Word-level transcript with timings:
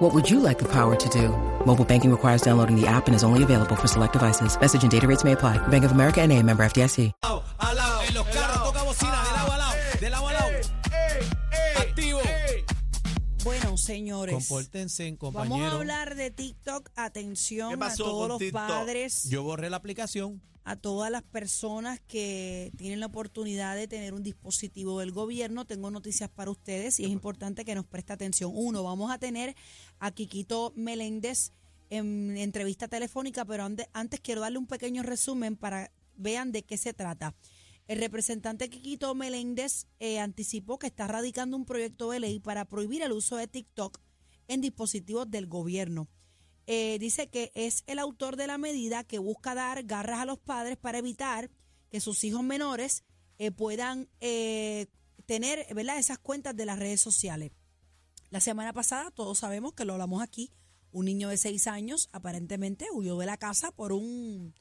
What 0.00 0.14
would 0.14 0.30
you 0.30 0.40
like 0.40 0.58
the 0.58 0.68
power 0.68 0.96
to 0.96 1.08
do? 1.10 1.28
Mobile 1.66 1.84
banking 1.84 2.10
requires 2.10 2.40
downloading 2.42 2.74
the 2.74 2.86
app 2.86 3.06
and 3.06 3.14
is 3.14 3.22
only 3.22 3.42
available 3.42 3.76
for 3.76 3.86
select 3.86 4.14
devices. 4.14 4.58
Message 4.58 4.82
and 4.82 4.90
data 4.90 5.06
rates 5.06 5.24
may 5.24 5.32
apply. 5.32 5.58
Bank 5.68 5.84
of 5.84 5.92
America 5.92 6.20
and 6.22 6.32
a 6.32 6.42
member 6.42 6.64
FDIC. 6.64 7.12
lado, 7.22 7.42
al 7.58 7.76
lado, 7.76 8.02
en 8.08 8.14
los 8.14 8.26
carros, 8.28 8.62
toca 8.64 8.82
bocina, 8.82 9.22
de 9.22 9.32
lado 9.36 9.52
a 9.52 9.58
lado, 9.58 9.74
de 10.00 10.10
lado 10.10 10.28
a 10.28 10.32
lado. 10.32 10.50
Activo. 11.78 12.20
Bueno, 13.44 13.76
señores, 13.76 14.34
Compórtense, 14.34 15.04
vamos 15.04 15.18
compañeros. 15.20 15.72
a 15.72 15.76
hablar 15.76 16.14
de 16.14 16.30
TikTok. 16.30 16.88
Atención 16.96 17.68
¿Qué 17.68 17.74
a 17.74 17.78
pasó 17.78 18.04
todos 18.04 18.18
con 18.20 18.28
los 18.30 18.38
TikTok? 18.38 18.66
padres, 18.68 19.24
Yo 19.28 19.42
borré 19.42 19.68
la 19.70 19.76
aplicación. 19.76 20.40
A 20.70 20.76
todas 20.76 21.10
las 21.10 21.24
personas 21.24 21.98
que 21.98 22.70
tienen 22.76 23.00
la 23.00 23.06
oportunidad 23.06 23.74
de 23.74 23.88
tener 23.88 24.14
un 24.14 24.22
dispositivo 24.22 25.00
del 25.00 25.10
gobierno. 25.10 25.64
Tengo 25.64 25.90
noticias 25.90 26.30
para 26.30 26.52
ustedes 26.52 27.00
y 27.00 27.04
es 27.06 27.10
importante 27.10 27.64
que 27.64 27.74
nos 27.74 27.86
preste 27.86 28.12
atención. 28.12 28.52
Uno, 28.54 28.84
vamos 28.84 29.10
a 29.10 29.18
tener 29.18 29.56
a 29.98 30.12
Quiquito 30.12 30.72
Meléndez 30.76 31.50
en 31.90 32.36
entrevista 32.36 32.86
telefónica, 32.86 33.44
pero 33.44 33.68
antes 33.92 34.20
quiero 34.20 34.42
darle 34.42 34.58
un 34.58 34.68
pequeño 34.68 35.02
resumen 35.02 35.56
para 35.56 35.90
vean 36.14 36.52
de 36.52 36.62
qué 36.62 36.76
se 36.76 36.92
trata. 36.92 37.34
El 37.88 37.98
representante 37.98 38.70
Quiquito 38.70 39.12
Meléndez 39.16 39.88
eh, 39.98 40.20
anticipó 40.20 40.78
que 40.78 40.86
está 40.86 41.08
radicando 41.08 41.56
un 41.56 41.64
proyecto 41.64 42.12
de 42.12 42.20
ley 42.20 42.38
para 42.38 42.64
prohibir 42.64 43.02
el 43.02 43.10
uso 43.10 43.34
de 43.36 43.48
TikTok 43.48 43.98
en 44.46 44.60
dispositivos 44.60 45.28
del 45.28 45.48
gobierno. 45.48 46.06
Eh, 46.72 46.98
dice 47.00 47.28
que 47.28 47.50
es 47.56 47.82
el 47.88 47.98
autor 47.98 48.36
de 48.36 48.46
la 48.46 48.56
medida 48.56 49.02
que 49.02 49.18
busca 49.18 49.56
dar 49.56 49.82
garras 49.82 50.20
a 50.20 50.24
los 50.24 50.38
padres 50.38 50.76
para 50.76 50.98
evitar 50.98 51.50
que 51.90 51.98
sus 52.00 52.22
hijos 52.22 52.44
menores 52.44 53.02
eh, 53.38 53.50
puedan 53.50 54.08
eh, 54.20 54.86
tener 55.26 55.66
¿verdad? 55.74 55.98
esas 55.98 56.18
cuentas 56.18 56.54
de 56.54 56.66
las 56.66 56.78
redes 56.78 57.00
sociales. 57.00 57.50
La 58.28 58.38
semana 58.40 58.72
pasada, 58.72 59.10
todos 59.10 59.38
sabemos 59.38 59.72
que 59.72 59.84
lo 59.84 59.94
hablamos 59.94 60.22
aquí, 60.22 60.52
un 60.92 61.06
niño 61.06 61.28
de 61.28 61.38
seis 61.38 61.66
años 61.66 62.08
aparentemente 62.12 62.86
huyó 62.92 63.18
de 63.18 63.26
la 63.26 63.36
casa 63.36 63.72
por 63.72 63.92
un, 63.92 64.54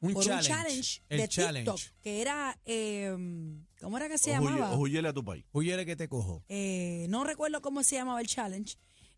Un 0.00 0.12
por 0.14 0.24
challenge. 0.24 0.50
un 0.50 0.56
challenge 0.58 1.02
el 1.10 1.18
de 1.20 1.28
challenge. 1.28 1.70
TikTok, 1.70 2.02
que 2.02 2.20
era, 2.22 2.58
eh, 2.64 3.16
¿cómo 3.80 3.96
era 3.98 4.08
que 4.08 4.18
se 4.18 4.30
O 4.32 4.34
llamaba? 4.34 4.72
o 4.72 4.78
huyele 4.80 5.06
a 5.08 5.12
tu 5.12 5.24
país. 5.24 5.44
Huyere 5.52 5.86
que 5.86 5.94
te 5.94 6.08
cojo. 6.08 6.42
Eh, 6.48 7.06
no 7.08 7.22
recuerdo 7.22 7.62
cómo 7.62 7.84
se 7.84 7.94
llamaba 7.94 8.20
el 8.20 8.26
challenge. 8.26 8.76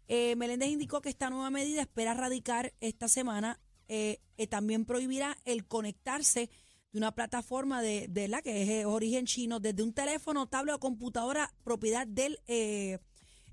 Eh, 0.08 0.36
Meléndez 0.36 0.68
indicó 0.68 1.00
que 1.00 1.08
esta 1.08 1.30
nueva 1.30 1.50
medida 1.50 1.82
espera 1.82 2.14
radicar 2.14 2.72
esta 2.80 3.08
semana. 3.08 3.60
Eh, 3.88 4.20
eh, 4.36 4.46
también 4.46 4.84
prohibirá 4.84 5.36
el 5.44 5.66
conectarse 5.66 6.50
de 6.92 6.98
una 6.98 7.12
plataforma 7.12 7.82
de, 7.82 8.06
de 8.08 8.28
la 8.28 8.40
que 8.40 8.62
es 8.62 8.68
eh, 8.68 8.86
origen 8.86 9.26
chino 9.26 9.60
desde 9.60 9.82
un 9.82 9.92
teléfono, 9.92 10.48
tablet 10.48 10.76
o 10.76 10.80
computadora 10.80 11.52
propiedad 11.64 12.06
del 12.06 12.40
eh, 12.46 12.98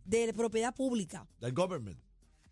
de 0.05 0.33
propiedad 0.33 0.73
pública. 0.73 1.27
Del 1.39 1.53
government. 1.53 1.99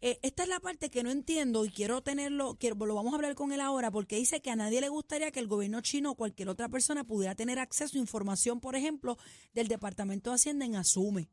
Esta 0.02 0.44
es 0.44 0.50
la 0.50 0.62
parte 0.62 0.90
que 0.90 1.04
no 1.04 1.12
entiendo 1.12 1.66
y 1.66 1.72
quiero 1.72 2.02
tenerlo, 2.02 2.56
quiero, 2.58 2.78
lo 2.86 2.96
vamos 2.96 3.12
a 3.12 3.18
hablar 3.18 3.36
con 3.36 3.52
él 3.52 3.60
ahora, 3.60 3.92
porque 3.92 4.16
dice 4.16 4.42
que 4.42 4.50
a 4.50 4.56
nadie 4.56 4.80
le 4.80 4.88
gustaría 4.88 5.30
que 5.32 5.42
el 5.42 5.48
gobierno 5.48 5.82
chino 5.82 6.12
o 6.12 6.16
cualquier 6.16 6.48
otra 6.48 6.70
persona 6.70 7.04
pudiera 7.04 7.36
tener 7.36 7.60
acceso 7.60 7.98
a 7.98 8.00
información, 8.00 8.62
por 8.62 8.78
ejemplo, 8.78 9.18
del 9.54 9.68
Departamento 9.68 10.30
de 10.30 10.36
Hacienda 10.36 10.64
en 10.64 10.78
Asume. 10.78 11.28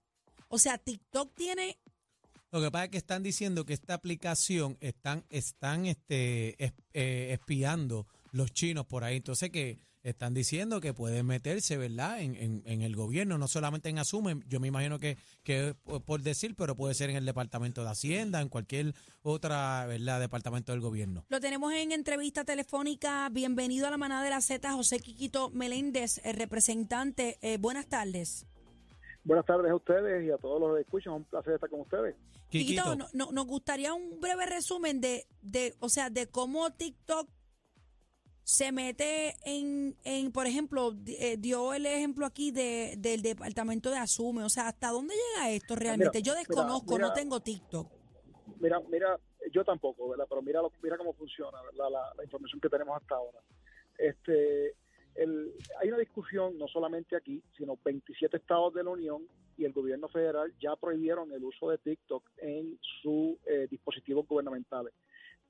O 0.49 0.59
sea, 0.59 0.79
TikTok 0.79 1.33
tiene 1.37 1.79
Lo 2.53 2.61
que 2.63 2.71
pasa 2.71 2.85
es 2.85 2.91
que 2.91 2.99
están 2.99 3.23
diciendo 3.23 3.67
que 3.67 3.75
esta 3.75 3.95
aplicación 3.95 4.77
están, 4.81 5.25
están 5.31 5.87
este, 5.87 6.63
es- 6.65 6.73
eh, 6.95 7.31
espiando 7.33 8.07
los 8.33 8.53
chinos 8.53 8.87
por 8.87 9.05
ahí. 9.05 9.17
Entonces 9.17 9.51
que 9.51 9.79
están 10.05 10.35
diciendo 10.35 10.81
que 10.81 10.95
pueden 10.95 11.27
meterse, 11.27 11.77
¿verdad? 11.77 12.21
En, 12.21 12.37
en, 12.37 12.63
en 12.65 12.83
el 12.83 12.95
gobierno, 12.95 13.39
no 13.39 13.49
solamente 13.49 13.89
en 13.89 13.99
Asume. 13.99 14.41
Yo 14.47 14.61
me 14.61 14.69
imagino 14.69 15.01
que, 15.01 15.19
que 15.43 15.75
por 16.07 16.23
decir, 16.23 16.55
pero 16.55 16.77
puede 16.77 16.95
ser 16.95 17.11
en 17.11 17.17
el 17.17 17.25
Departamento 17.27 17.83
de 17.83 17.91
Hacienda, 17.91 18.41
en 18.41 18.49
cualquier 18.49 18.95
otra, 19.23 19.85
¿verdad? 19.87 20.21
Departamento 20.21 20.71
del 20.71 20.81
gobierno. 20.81 21.25
Lo 21.29 21.41
tenemos 21.41 21.73
en 21.73 21.91
entrevista 21.91 22.45
telefónica. 22.45 23.29
Bienvenido 23.33 23.89
a 23.89 23.91
la 23.91 23.97
manada 23.97 24.23
de 24.23 24.31
la 24.31 24.41
Z, 24.41 24.73
José 24.73 25.01
Quiquito 25.01 25.51
Meléndez, 25.51 26.21
el 26.25 26.37
representante. 26.37 27.39
Eh, 27.43 27.59
buenas 27.59 27.87
tardes. 27.89 28.47
Buenas 29.27 29.45
tardes 29.45 29.71
a 29.73 29.75
ustedes 29.75 30.25
y 30.25 30.31
a 30.31 30.39
todos 30.39 30.61
los 30.61 30.77
que 30.77 30.83
escuchan. 30.83 31.15
Un 31.15 31.25
placer 31.25 31.55
estar 31.55 31.69
con 31.69 31.81
ustedes. 31.81 32.15
Quiquito, 32.49 32.83
Quiquito, 32.85 32.97
no- 32.97 33.09
no- 33.13 33.33
nos 33.33 33.47
gustaría 33.47 33.93
un 33.93 34.21
breve 34.21 34.47
resumen 34.47 35.01
de, 35.01 35.27
de, 35.43 35.75
o 35.81 35.89
sea, 35.89 36.11
de 36.11 36.29
cómo 36.29 36.71
TikTok 36.73 37.29
se 38.45 38.71
mete 38.71 39.35
en, 39.45 39.97
en 40.05 40.31
por 40.31 40.47
ejemplo, 40.47 40.95
eh, 41.07 41.37
dio 41.37 41.75
el 41.75 41.85
ejemplo 41.87 42.25
aquí 42.25 42.53
de, 42.53 42.95
del 42.99 43.21
departamento 43.23 43.91
de 43.91 43.99
Asume. 43.99 44.45
O 44.45 44.49
sea, 44.49 44.69
¿hasta 44.69 44.91
dónde 44.91 45.15
llega 45.17 45.51
esto 45.51 45.75
realmente? 45.75 46.23
Yo 46.23 46.33
mira, 46.35 46.45
desconozco, 46.47 46.95
mira. 46.95 47.09
no 47.09 47.13
tengo 47.13 47.41
TikTok. 47.41 47.91
Mira, 48.61 48.79
mira, 48.89 49.19
yo 49.53 49.65
tampoco, 49.65 50.09
¿verdad? 50.11 50.27
Pero 50.29 50.41
mira, 50.43 50.63
lo- 50.63 50.71
mira 50.81 50.97
cómo 50.97 51.13
funciona, 51.15 51.61
¿verdad? 51.63 51.87
La, 51.91 52.15
la 52.17 52.23
información 52.23 52.61
que 52.61 52.69
tenemos 52.69 52.97
hasta 53.03 53.17
ahora. 53.17 53.41
Este, 53.99 54.77
el, 55.17 55.53
hay 55.81 55.89
una 55.89 55.99
discusión 55.99 56.59
no 56.59 56.69
solamente 56.69 57.17
aquí, 57.17 57.43
sino 57.57 57.79
27 57.85 58.37
estados 58.37 58.75
de 58.75 58.85
la 58.85 58.91
Unión 58.91 59.27
y 59.57 59.65
el 59.65 59.73
gobierno 59.73 60.09
federal 60.09 60.53
ya 60.61 60.77
prohibieron 60.77 61.33
el 61.33 61.43
uso 61.45 61.71
de 61.71 61.79
TikTok 61.79 62.23
en 62.39 62.79
sus 63.03 63.37
eh, 63.47 63.67
dispositivos 63.71 64.27
gubernamentales. 64.27 64.93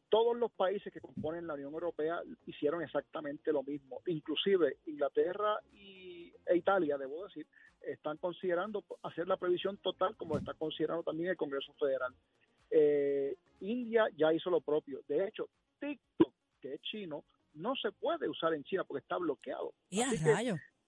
Todos 0.09 0.37
los 0.37 0.53
países 0.53 0.93
que 0.93 1.00
componen 1.00 1.47
la 1.47 1.54
Unión 1.54 1.72
Europea 1.72 2.21
hicieron 2.47 2.82
exactamente 2.82 3.53
lo 3.53 3.65
mismo. 3.65 4.03
Inclusive 4.06 4.77
Inglaterra 4.87 5.59
y, 5.72 6.33
e 6.47 6.56
Italia, 6.56 6.97
debo 6.97 7.25
decir, 7.25 7.47
están 7.81 8.16
considerando 8.19 8.84
hacer 9.03 9.27
la 9.27 9.37
prohibición 9.37 9.78
total 9.78 10.16
como 10.16 10.38
está 10.38 10.54
considerando 10.54 11.03
también 11.03 11.31
el 11.31 11.37
Congreso 11.37 11.72
Federal. 11.75 12.15
Eh, 12.71 13.37
India 13.60 14.06
ya 14.16 14.33
hizo 14.33 14.50
lo 14.50 14.60
propio. 14.60 15.00
De 15.09 15.27
hecho, 15.27 15.48
TikTok, 15.81 16.33
que 16.60 16.75
es 16.75 16.81
chino, 16.83 17.25
no 17.56 17.75
se 17.75 17.91
puede 17.93 18.28
usar 18.28 18.55
en 18.55 18.65
China 18.65 18.84
porque 18.84 19.03
está 19.03 19.17
bloqueado. 19.17 19.72
Y 19.91 20.00
a 20.03 20.09
Así 20.09 20.25
que, 20.25 20.31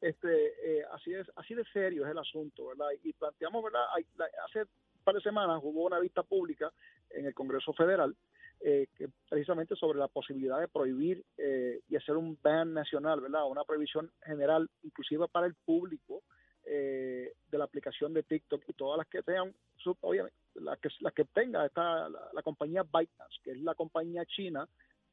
este, 0.00 0.78
eh, 0.80 0.84
así 0.92 1.12
es, 1.12 1.26
así 1.36 1.54
de 1.54 1.64
serio 1.72 2.04
es 2.04 2.10
el 2.10 2.18
asunto, 2.18 2.66
¿verdad? 2.66 2.88
Y 3.02 3.12
planteamos, 3.14 3.64
¿verdad? 3.64 3.82
Hace 4.46 4.62
un 4.62 5.02
par 5.04 5.14
de 5.14 5.20
semanas 5.20 5.60
hubo 5.62 5.84
una 5.86 5.98
vista 5.98 6.22
pública 6.22 6.72
en 7.10 7.26
el 7.26 7.34
Congreso 7.34 7.72
Federal 7.72 8.14
eh, 8.60 8.86
que 8.96 9.08
precisamente 9.28 9.76
sobre 9.76 9.98
la 9.98 10.08
posibilidad 10.08 10.58
de 10.60 10.68
prohibir 10.68 11.24
eh, 11.36 11.80
y 11.88 11.96
hacer 11.96 12.16
un 12.16 12.38
ban 12.42 12.74
nacional, 12.74 13.20
¿verdad? 13.20 13.48
Una 13.48 13.64
prohibición 13.64 14.10
general, 14.24 14.68
inclusive 14.82 15.26
para 15.28 15.46
el 15.46 15.54
público 15.54 16.22
eh, 16.64 17.32
de 17.50 17.58
la 17.58 17.64
aplicación 17.64 18.12
de 18.12 18.24
TikTok 18.24 18.62
y 18.68 18.72
todas 18.74 18.98
las 18.98 19.06
que 19.06 19.22
sean, 19.22 19.54
sub- 19.76 19.96
obviamente, 20.02 20.36
las 20.54 20.78
que, 20.80 20.88
las 21.00 21.14
que 21.14 21.24
tenga 21.24 21.64
esta, 21.64 22.08
la, 22.08 22.30
la 22.32 22.42
compañía 22.42 22.82
ByteDance, 22.82 23.36
que 23.42 23.52
es 23.52 23.58
la 23.60 23.74
compañía 23.74 24.24
china 24.26 24.68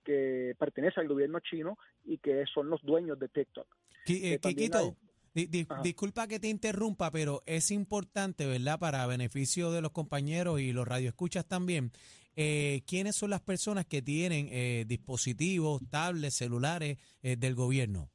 que 0.06 0.56
pertenece 0.58 1.02
al 1.02 1.10
gobierno 1.10 1.40
chino 1.42 1.78
y 2.06 2.20
que 2.20 2.46
son 2.54 2.70
los 2.70 2.82
dueños 2.84 3.20
de 3.20 3.28
TikTok. 3.28 3.68
Eh, 4.08 4.40
di- 5.34 5.68
disculpa 5.84 6.28
que 6.28 6.40
te 6.40 6.48
interrumpa, 6.48 7.12
pero 7.12 7.42
es 7.46 7.72
importante, 7.72 8.46
¿verdad? 8.46 8.80
Para 8.80 9.06
beneficio 9.08 9.72
de 9.72 9.82
los 9.82 9.92
compañeros 9.92 10.62
y 10.62 10.72
los 10.72 10.88
radioescuchas 10.88 11.46
también. 11.46 11.92
Eh, 12.38 12.84
¿Quiénes 12.88 13.16
son 13.16 13.30
las 13.32 13.42
personas 13.42 13.86
que 13.86 14.02
tienen 14.02 14.48
eh, 14.52 14.86
dispositivos, 14.88 15.82
tablets, 15.90 16.36
celulares 16.36 16.98
eh, 17.24 17.36
del 17.36 17.56
gobierno? 17.56 18.10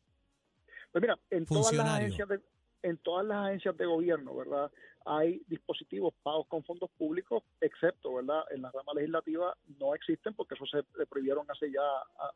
Pues 0.93 1.03
mira, 1.03 1.19
en 1.31 1.45
todas 1.45 1.73
las 1.75 1.87
agencias 1.89 2.29
de, 2.29 2.41
en 2.83 2.97
todas 2.99 3.27
las 3.27 3.47
agencias 3.47 3.77
de 3.77 3.87
gobierno, 3.87 4.37
¿verdad? 4.37 4.71
Hay 5.07 5.43
dispositivos 5.47 6.13
pagos 6.23 6.47
con 6.47 6.63
fondos 6.63 6.91
públicos, 6.91 7.43
excepto, 7.61 8.15
¿verdad? 8.15 8.45
En 8.51 8.63
la 8.63 8.71
rama 8.71 8.93
legislativa 8.95 9.57
no 9.79 9.95
existen 9.95 10.35
porque 10.35 10.55
eso 10.55 10.67
se 10.67 10.83
prohibieron 11.07 11.51
hace 11.51 11.73
ya 11.73 11.81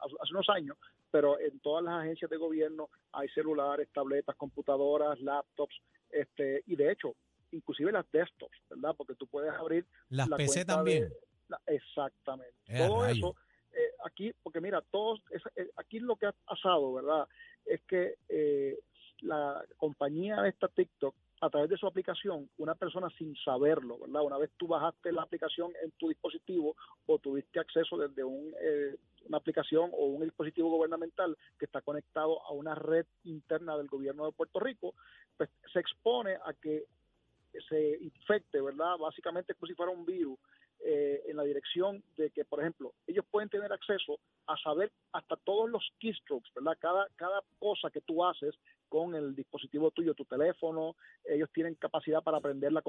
hace 0.01 0.33
unos 0.33 0.49
años, 0.49 0.77
pero 1.11 1.39
en 1.39 1.61
todas 1.61 1.85
las 1.85 2.01
agencias 2.03 2.31
de 2.31 2.37
gobierno 2.39 2.89
hay 3.13 3.29
celulares, 3.29 3.89
tabletas, 3.93 4.35
computadoras, 4.37 5.21
laptops, 5.21 5.75
este 6.11 6.63
y 6.67 6.77
de 6.77 6.91
hecho, 6.93 7.15
inclusive 7.53 7.93
las 7.93 8.11
desktops, 8.11 8.57
¿verdad? 8.71 8.95
Porque 8.97 9.15
tú 9.15 9.27
puedes 9.27 9.53
abrir 9.53 9.87
Las 10.09 10.29
la 10.29 10.37
PC 10.39 10.65
también. 10.65 11.09
de- 11.11 11.17
la- 11.49 11.61
exactamente. 11.67 12.55
Eh, 12.67 12.79
Todo 12.79 13.03
rayo. 13.03 13.15
eso, 13.15 13.37
eh, 13.73 13.93
aquí, 14.07 14.33
porque 14.43 14.61
mira, 14.63 14.81
todos, 14.91 15.21
es- 15.31 15.43
eh, 15.57 15.71
aquí 15.77 16.01
lo 16.01 16.17
que 16.17 16.27
ha 16.27 16.33
pasado, 16.33 16.95
¿verdad? 16.95 17.29
Es 17.67 17.83
que 17.83 18.17
eh, 18.31 18.79
la 19.21 19.63
compañía 19.77 20.41
de 20.41 20.49
esta 20.49 20.69
TikTok 20.69 21.15
a 21.45 21.51
través 21.51 21.69
de 21.69 21.77
su 21.77 21.87
aplicación, 21.87 22.49
una 22.57 22.75
persona 22.75 23.11
sin 23.19 23.37
saberlo, 23.37 23.99
¿verdad? 23.99 24.23
Una 24.23 24.39
vez 24.39 24.51
tú 24.57 24.67
bajaste 24.67 25.13
la 25.13 25.23
aplicación 25.23 25.73
en 25.83 25.91
tu 25.93 26.09
dispositivo 26.09 26.75
o 27.07 27.19
tuviste 27.19 27.61
acceso 27.61 27.99
desde 27.99 28.25
un, 28.25 28.55
eh, 28.59 28.97
una 29.27 29.37
aplicación 29.37 29.91
o 29.93 30.07
un 30.07 30.23
dispositivo 30.23 30.71
gubernamental 30.71 31.37
que 31.59 31.67
está 31.67 31.83
conectado 31.83 32.43
a 32.47 32.53
una 32.53 32.75
red 32.75 33.05
interna 33.25 33.77
del 33.77 33.89
gobierno 33.89 34.25
de 34.25 34.33
Puerto 34.33 34.59
Rico, 34.59 34.95
pues 35.37 35.51
se 35.71 35.81
expone 35.81 36.35
a 36.35 36.55
que 36.55 36.85
se 37.69 37.99
infecte, 38.01 38.63
¿verdad? 38.63 38.97
Básicamente 38.99 39.55
como 39.55 39.67
si 39.67 39.75
fuera 39.75 39.93
un 39.93 40.07
virus 40.07 40.39
eh, 40.81 41.23
en 41.29 41.37
la 41.37 41.45
dirección 41.45 42.03
de 42.17 42.31
que, 42.31 42.45
por 42.45 42.61
ejemplo, 42.61 42.95
ellos 43.07 43.25
pueden 43.31 43.49
tener 43.49 43.73
acceso 43.73 44.19
a 44.47 44.57
saber 44.57 44.91
hasta 45.13 45.37
todos 45.37 45.69
los 45.71 45.83
keystrokes, 45.99 46.53
¿verdad? 46.55 46.77
Cada, 46.79 47.09
cada 47.17 47.43
cosa 47.59 47.91
que 47.91 48.01
tú 48.01 48.25
haces 48.25 48.55
con 48.95 49.13
el 49.17 49.35
dispositivo 49.35 49.91
tuyo, 49.91 50.15
tu 50.15 50.25
teléfono, 50.25 50.95
ellos 51.25 51.51
tienen 51.53 51.75
capacidad 51.75 52.23
para 52.23 52.39
prender 52.39 52.73
la, 52.73 52.81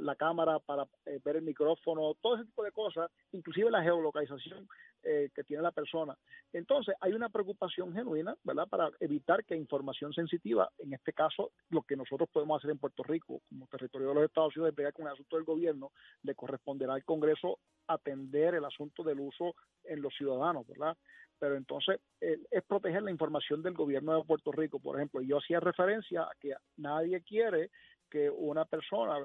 la 0.00 0.16
cámara, 0.16 0.58
para 0.58 0.84
eh, 1.06 1.20
ver 1.24 1.36
el 1.36 1.42
micrófono, 1.42 2.14
todo 2.20 2.34
ese 2.34 2.46
tipo 2.46 2.64
de 2.64 2.72
cosas, 2.72 3.08
inclusive 3.30 3.70
la 3.70 3.80
geolocalización 3.80 4.66
eh, 5.04 5.30
que 5.32 5.44
tiene 5.44 5.62
la 5.62 5.70
persona. 5.70 6.18
Entonces, 6.52 6.96
hay 7.00 7.12
una 7.12 7.28
preocupación 7.28 7.92
genuina, 7.92 8.34
¿verdad?, 8.42 8.66
para 8.68 8.90
evitar 8.98 9.44
que 9.44 9.54
información 9.54 10.12
sensitiva, 10.12 10.68
en 10.78 10.92
este 10.92 11.12
caso, 11.12 11.52
lo 11.70 11.82
que 11.82 11.94
nosotros 11.94 12.28
podemos 12.32 12.58
hacer 12.58 12.72
en 12.72 12.78
Puerto 12.78 13.04
Rico, 13.04 13.40
como 13.48 13.68
territorio 13.68 14.08
de 14.08 14.14
los 14.14 14.24
Estados 14.24 14.56
Unidos, 14.56 14.74
de 14.74 14.92
con 14.92 15.06
el 15.06 15.12
asunto 15.12 15.36
del 15.36 15.44
gobierno, 15.44 15.92
le 16.24 16.34
corresponderá 16.34 16.94
al 16.94 17.04
Congreso 17.04 17.60
atender 17.86 18.56
el 18.56 18.64
asunto 18.64 19.04
del 19.04 19.20
uso 19.20 19.54
en 19.84 20.02
los 20.02 20.12
ciudadanos, 20.16 20.66
¿verdad? 20.66 20.96
Pero 21.38 21.56
entonces 21.56 22.00
eh, 22.20 22.38
es 22.50 22.62
proteger 22.64 23.02
la 23.02 23.10
información 23.10 23.62
del 23.62 23.74
gobierno 23.74 24.16
de 24.16 24.24
Puerto 24.24 24.52
Rico, 24.52 24.78
por 24.78 24.96
ejemplo. 24.96 25.20
Yo 25.22 25.38
hacía 25.38 25.60
referencia 25.60 26.22
a 26.22 26.32
que 26.40 26.54
nadie 26.76 27.22
quiere 27.22 27.70
que 28.14 28.30
una 28.30 28.64
persona, 28.64 29.16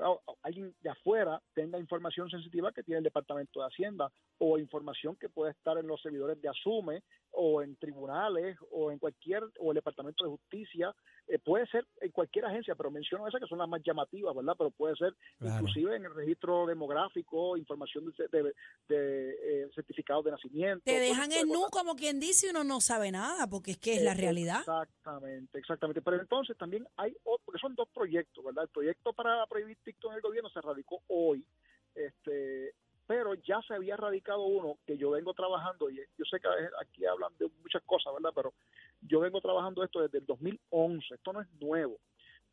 alguien 0.42 0.74
de 0.82 0.90
afuera, 0.90 1.40
tenga 1.54 1.78
información 1.78 2.28
sensitiva 2.28 2.72
que 2.72 2.82
tiene 2.82 2.98
el 2.98 3.04
Departamento 3.04 3.60
de 3.60 3.68
Hacienda 3.68 4.12
o 4.40 4.58
información 4.58 5.16
que 5.16 5.30
puede 5.30 5.52
estar 5.52 5.78
en 5.78 5.86
los 5.86 6.02
servidores 6.02 6.42
de 6.42 6.50
Asume 6.50 7.04
o 7.30 7.62
en 7.62 7.76
tribunales 7.76 8.58
o 8.72 8.92
en 8.92 8.98
cualquier, 8.98 9.44
o 9.60 9.72
el 9.72 9.76
Departamento 9.76 10.24
de 10.24 10.32
Justicia, 10.32 10.96
eh, 11.30 11.38
puede 11.38 11.68
ser 11.68 11.86
en 12.02 12.10
cualquier 12.12 12.46
agencia, 12.46 12.74
pero 12.74 12.90
menciono 12.90 13.28
esas 13.28 13.40
que 13.40 13.46
son 13.46 13.60
las 13.60 13.70
más 13.70 13.82
llamativas, 13.86 14.36
¿verdad? 14.36 14.56
Pero 14.58 14.72
puede 14.72 14.96
ser 14.96 15.14
inclusive 15.40 15.96
en 15.96 16.06
el 16.06 16.16
registro 16.16 16.66
demográfico, 16.66 17.56
información 17.56 18.12
de, 18.18 18.54
de, 18.88 19.38
eh, 19.40 19.70
certificados 19.76 20.26
de 20.26 20.32
nacimiento. 20.32 20.82
Te 20.84 21.00
dejan 21.00 21.32
en 21.32 21.48
nu, 21.48 21.68
como 21.72 21.96
quien 21.96 22.20
dice, 22.20 22.48
y 22.48 22.50
uno 22.50 22.64
no 22.64 22.82
sabe 22.82 23.12
nada, 23.12 23.46
porque 23.46 23.72
es 23.72 23.78
que 23.78 23.94
es 23.94 24.02
la 24.02 24.16
realidad. 24.16 24.62
Exactamente, 24.62 25.60
exactamente. 25.60 26.02
Pero 26.02 26.20
entonces 26.20 26.58
también 26.58 26.88
hay, 26.98 27.16
porque 27.46 27.60
son 27.60 27.76
dos 27.76 27.88
proyectos, 27.90 28.44
¿verdad? 28.44 28.64
El 28.64 28.70
proyecto 28.70 29.14
para 29.14 29.46
prohibir 29.46 29.78
TikTok 29.84 30.12
en 30.12 30.16
el 30.16 30.22
gobierno 30.22 30.50
se 30.50 30.62
radicó 30.62 31.04
hoy, 31.10 31.46
este 31.94 32.74
pero 33.10 33.34
ya 33.34 33.60
se 33.68 33.74
había 33.74 33.98
radicado 33.98 34.44
uno 34.44 34.78
que 34.86 34.96
yo 34.96 35.10
vengo 35.10 35.34
trabajando, 35.34 35.90
y 35.90 35.96
yo 35.96 36.26
sé 36.30 36.40
que 36.40 36.48
aquí 36.80 37.08
hablan 37.08 37.36
de 37.40 37.50
muchas 37.64 37.82
cosas, 37.82 38.14
¿verdad? 38.14 38.30
Pero 38.36 38.54
yo 39.02 39.20
vengo 39.22 39.42
trabajando 39.42 39.84
esto 39.84 40.02
desde 40.02 40.20
el 40.20 40.28
2011, 40.28 41.16
esto 41.16 41.34
no 41.34 41.42
es 41.42 41.48
nuevo. 41.60 41.98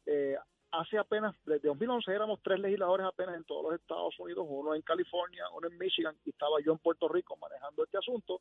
Eh, 0.07 0.35
hace 0.71 0.97
apenas, 0.97 1.37
desde 1.45 1.69
2011 1.69 2.11
éramos 2.11 2.41
tres 2.43 2.59
legisladores 2.59 3.05
apenas 3.05 3.37
en 3.37 3.45
todos 3.45 3.65
los 3.65 3.75
Estados 3.79 4.19
Unidos, 4.19 4.47
uno 4.49 4.75
en 4.75 4.81
California, 4.81 5.45
uno 5.55 5.69
en 5.69 5.77
Michigan, 5.77 6.17
y 6.25 6.31
estaba 6.31 6.59
yo 6.65 6.73
en 6.73 6.79
Puerto 6.79 7.07
Rico 7.07 7.37
manejando 7.37 7.85
este 7.85 7.99
asunto, 7.99 8.41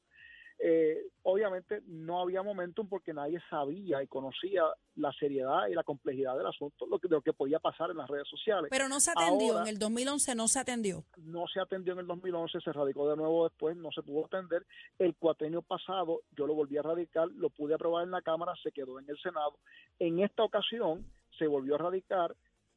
eh, 0.59 0.97
obviamente 1.23 1.81
no 1.85 2.21
había 2.21 2.41
momentum 2.41 2.87
porque 2.87 3.13
nadie 3.13 3.41
sabía 3.49 4.01
y 4.01 4.07
conocía 4.07 4.63
la 4.95 5.11
seriedad 5.13 5.67
y 5.67 5.73
la 5.73 5.83
complejidad 5.83 6.37
del 6.37 6.47
asunto, 6.47 6.85
lo 6.87 6.97
que, 6.99 7.07
de 7.09 7.15
lo 7.15 7.21
que 7.21 7.33
podía 7.33 7.59
pasar 7.59 7.91
en 7.91 7.97
las 7.97 8.09
redes 8.09 8.27
sociales. 8.29 8.69
Pero 8.69 8.87
no 8.87 8.99
se 8.99 9.11
atendió, 9.11 9.61
en 9.61 9.67
el 9.67 9.77
2011 9.77 10.35
no 10.35 10.47
se 10.47 10.59
atendió. 10.59 11.03
No 11.17 11.45
se 11.47 11.59
atendió 11.59 11.93
en 11.93 11.99
el 11.99 12.07
2011, 12.07 12.59
se 12.61 12.71
radicó 12.71 13.09
de 13.09 13.17
nuevo 13.17 13.43
después, 13.47 13.75
no 13.75 13.91
se 13.91 14.01
pudo 14.01 14.25
atender. 14.25 14.65
El 14.97 15.15
cuatenio 15.15 15.61
pasado 15.61 16.21
yo 16.31 16.47
lo 16.47 16.55
volví 16.55 16.77
a 16.77 16.81
radicar, 16.81 17.27
lo 17.31 17.49
pude 17.49 17.75
aprobar 17.75 18.05
en 18.05 18.11
la 18.11 18.21
Cámara, 18.21 18.53
se 18.63 18.71
quedó 18.71 18.99
en 18.99 19.09
el 19.09 19.17
Senado. 19.19 19.59
En 19.99 20.19
esta 20.19 20.43
ocasión 20.43 21.05
se 21.37 21.47
volvió 21.47 21.75
a 21.75 21.79
radicar, 21.79 22.33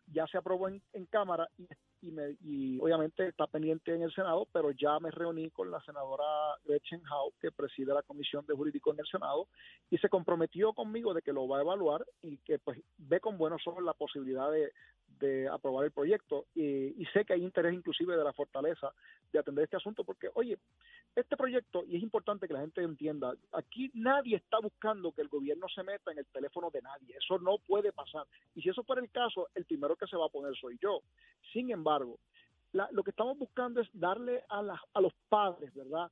ya 0.06 0.26
se 0.26 0.38
aprobó 0.38 0.68
en, 0.68 0.82
en 0.94 1.06
Cámara 1.06 1.48
y 1.56 1.68
y, 2.02 2.10
me, 2.10 2.36
y 2.42 2.78
obviamente 2.80 3.28
está 3.28 3.46
pendiente 3.46 3.94
en 3.94 4.02
el 4.02 4.12
Senado, 4.12 4.46
pero 4.52 4.70
ya 4.70 4.98
me 5.00 5.10
reuní 5.10 5.50
con 5.50 5.70
la 5.70 5.80
senadora 5.82 6.24
Gretchen 6.64 7.02
Howe, 7.06 7.32
que 7.40 7.50
preside 7.50 7.94
la 7.94 8.02
Comisión 8.02 8.44
de 8.46 8.54
Jurídico 8.54 8.92
en 8.92 9.00
el 9.00 9.06
Senado, 9.06 9.48
y 9.90 9.98
se 9.98 10.08
comprometió 10.08 10.72
conmigo 10.72 11.14
de 11.14 11.22
que 11.22 11.32
lo 11.32 11.48
va 11.48 11.58
a 11.58 11.62
evaluar 11.62 12.04
y 12.22 12.38
que 12.38 12.58
pues 12.58 12.80
ve 12.98 13.20
con 13.20 13.38
buenos 13.38 13.66
ojos 13.66 13.82
la 13.82 13.94
posibilidad 13.94 14.50
de, 14.50 14.72
de 15.18 15.48
aprobar 15.48 15.84
el 15.84 15.92
proyecto 15.92 16.46
y, 16.54 17.04
sé 17.12 17.24
que 17.24 17.34
hay 17.34 17.42
interés 17.42 17.74
inclusive 17.74 18.16
de 18.16 18.24
la 18.24 18.32
fortaleza 18.32 18.92
de 19.32 19.38
atender 19.38 19.64
este 19.64 19.76
asunto 19.76 20.04
porque, 20.04 20.30
oye, 20.34 20.58
este 21.14 21.36
proyecto, 21.36 21.84
y 21.86 21.96
es 21.96 22.02
importante 22.02 22.46
que 22.46 22.54
la 22.54 22.60
gente 22.60 22.82
entienda, 22.82 23.34
aquí 23.52 23.90
nadie 23.94 24.36
está 24.36 24.58
buscando 24.60 25.12
que 25.12 25.22
el 25.22 25.28
gobierno 25.28 25.66
se 25.68 25.82
meta 25.82 26.12
en 26.12 26.18
el 26.18 26.26
teléfono 26.26 26.70
de 26.70 26.82
nadie, 26.82 27.16
eso 27.16 27.38
no 27.38 27.58
puede 27.58 27.92
pasar. 27.92 28.26
Y 28.54 28.62
si 28.62 28.68
eso 28.68 28.82
fuera 28.84 29.02
el 29.02 29.10
caso, 29.10 29.48
el 29.54 29.64
primero 29.64 29.96
que 29.96 30.06
se 30.06 30.16
va 30.16 30.26
a 30.26 30.30
poner 30.30 30.54
soy 30.56 30.78
yo. 30.80 31.00
Sin 31.52 31.70
embargo, 31.70 32.18
lo 32.72 33.02
que 33.02 33.10
estamos 33.10 33.38
buscando 33.38 33.80
es 33.80 33.88
darle 33.92 34.44
a, 34.48 34.62
a 34.92 35.00
los 35.00 35.12
padres, 35.28 35.72
¿verdad? 35.74 36.10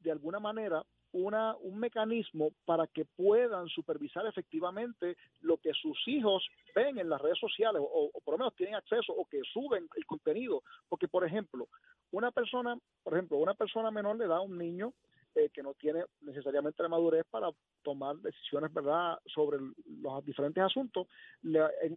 De 0.00 0.10
alguna 0.10 0.40
manera, 0.40 0.84
una, 1.12 1.56
un 1.56 1.78
mecanismo 1.78 2.52
para 2.64 2.86
que 2.86 3.04
puedan 3.04 3.68
supervisar 3.68 4.26
efectivamente 4.26 5.16
lo 5.40 5.56
que 5.56 5.72
sus 5.72 5.96
hijos 6.06 6.46
ven 6.74 6.98
en 6.98 7.08
las 7.08 7.20
redes 7.20 7.38
sociales 7.38 7.82
o, 7.84 8.10
por 8.24 8.34
lo 8.34 8.38
menos 8.38 8.56
tienen 8.56 8.74
acceso 8.74 9.12
o 9.12 9.24
que 9.26 9.40
suben 9.52 9.88
el 9.96 10.06
contenido. 10.06 10.62
Porque, 10.88 11.08
por 11.08 11.24
ejemplo, 11.24 11.68
una 12.10 12.30
persona, 12.30 12.76
por 13.02 13.14
ejemplo, 13.14 13.38
una 13.38 13.54
persona 13.54 13.90
menor 13.90 14.16
le 14.16 14.26
da 14.26 14.36
a 14.36 14.40
un 14.40 14.58
niño 14.58 14.92
eh, 15.34 15.50
que 15.52 15.62
no 15.62 15.74
tiene 15.74 16.04
necesariamente 16.22 16.82
la 16.82 16.88
madurez 16.88 17.24
para 17.30 17.50
tomar 17.82 18.16
decisiones, 18.16 18.72
¿verdad?, 18.72 19.18
sobre 19.26 19.58
los 19.86 20.24
diferentes 20.24 20.62
asuntos, 20.62 21.06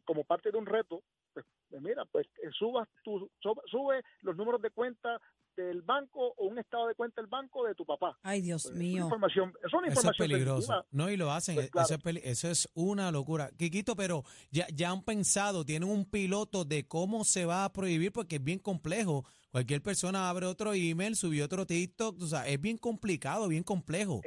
como 0.06 0.24
parte 0.24 0.52
de 0.52 0.58
un 0.58 0.66
reto, 0.66 1.02
pues, 1.34 1.46
pues 1.70 1.82
mira, 1.82 2.06
pues 2.06 2.28
eh, 2.44 2.50
subas 2.52 2.88
tu, 3.04 3.30
sube 3.40 4.04
los 4.22 4.36
números 4.36 4.62
de 4.62 4.70
cuenta 4.70 5.20
del 5.56 5.82
banco 5.82 6.34
o 6.38 6.46
un 6.46 6.60
estado 6.60 6.88
de 6.88 6.96
cuenta 6.96 7.22
del 7.22 7.30
banco 7.30 7.66
de 7.66 7.76
tu 7.76 7.86
papá. 7.86 8.18
Ay, 8.24 8.42
Dios 8.42 8.64
pues, 8.64 8.76
mío. 8.76 9.04
información, 9.04 9.54
es 9.66 9.74
una 9.74 9.88
información 9.88 10.14
eso 10.14 10.24
es 10.24 10.30
peligroso. 10.30 10.86
No, 10.92 11.10
y 11.10 11.18
lo 11.18 11.32
hacen. 11.32 11.56
Pues 11.56 12.22
eso, 12.24 12.50
es 12.50 12.70
una 12.74 13.12
locura. 13.12 13.52
Quiquito, 13.58 13.96
pero 13.96 14.24
ya, 14.50 14.68
ya 14.74 14.92
han 14.92 15.04
pensado, 15.04 15.66
tienen 15.66 15.90
un 15.90 16.06
piloto 16.06 16.66
de 16.66 16.88
cómo 16.88 17.24
se 17.24 17.46
va 17.46 17.66
a 17.66 17.74
prohibir 17.74 18.12
porque 18.12 18.38
es 18.38 18.44
bien 18.44 18.60
complejo. 18.60 19.26
Cualquier 19.52 19.82
persona 19.82 20.30
abre 20.30 20.46
otro 20.46 20.74
email, 20.74 21.16
subió 21.16 21.44
otro 21.44 21.68
TikTok, 21.68 22.22
o 22.22 22.26
sea, 22.26 22.48
es 22.48 22.60
bien 22.60 22.78
complicado, 22.78 23.50
bien 23.50 23.64
complejo. 23.64 24.22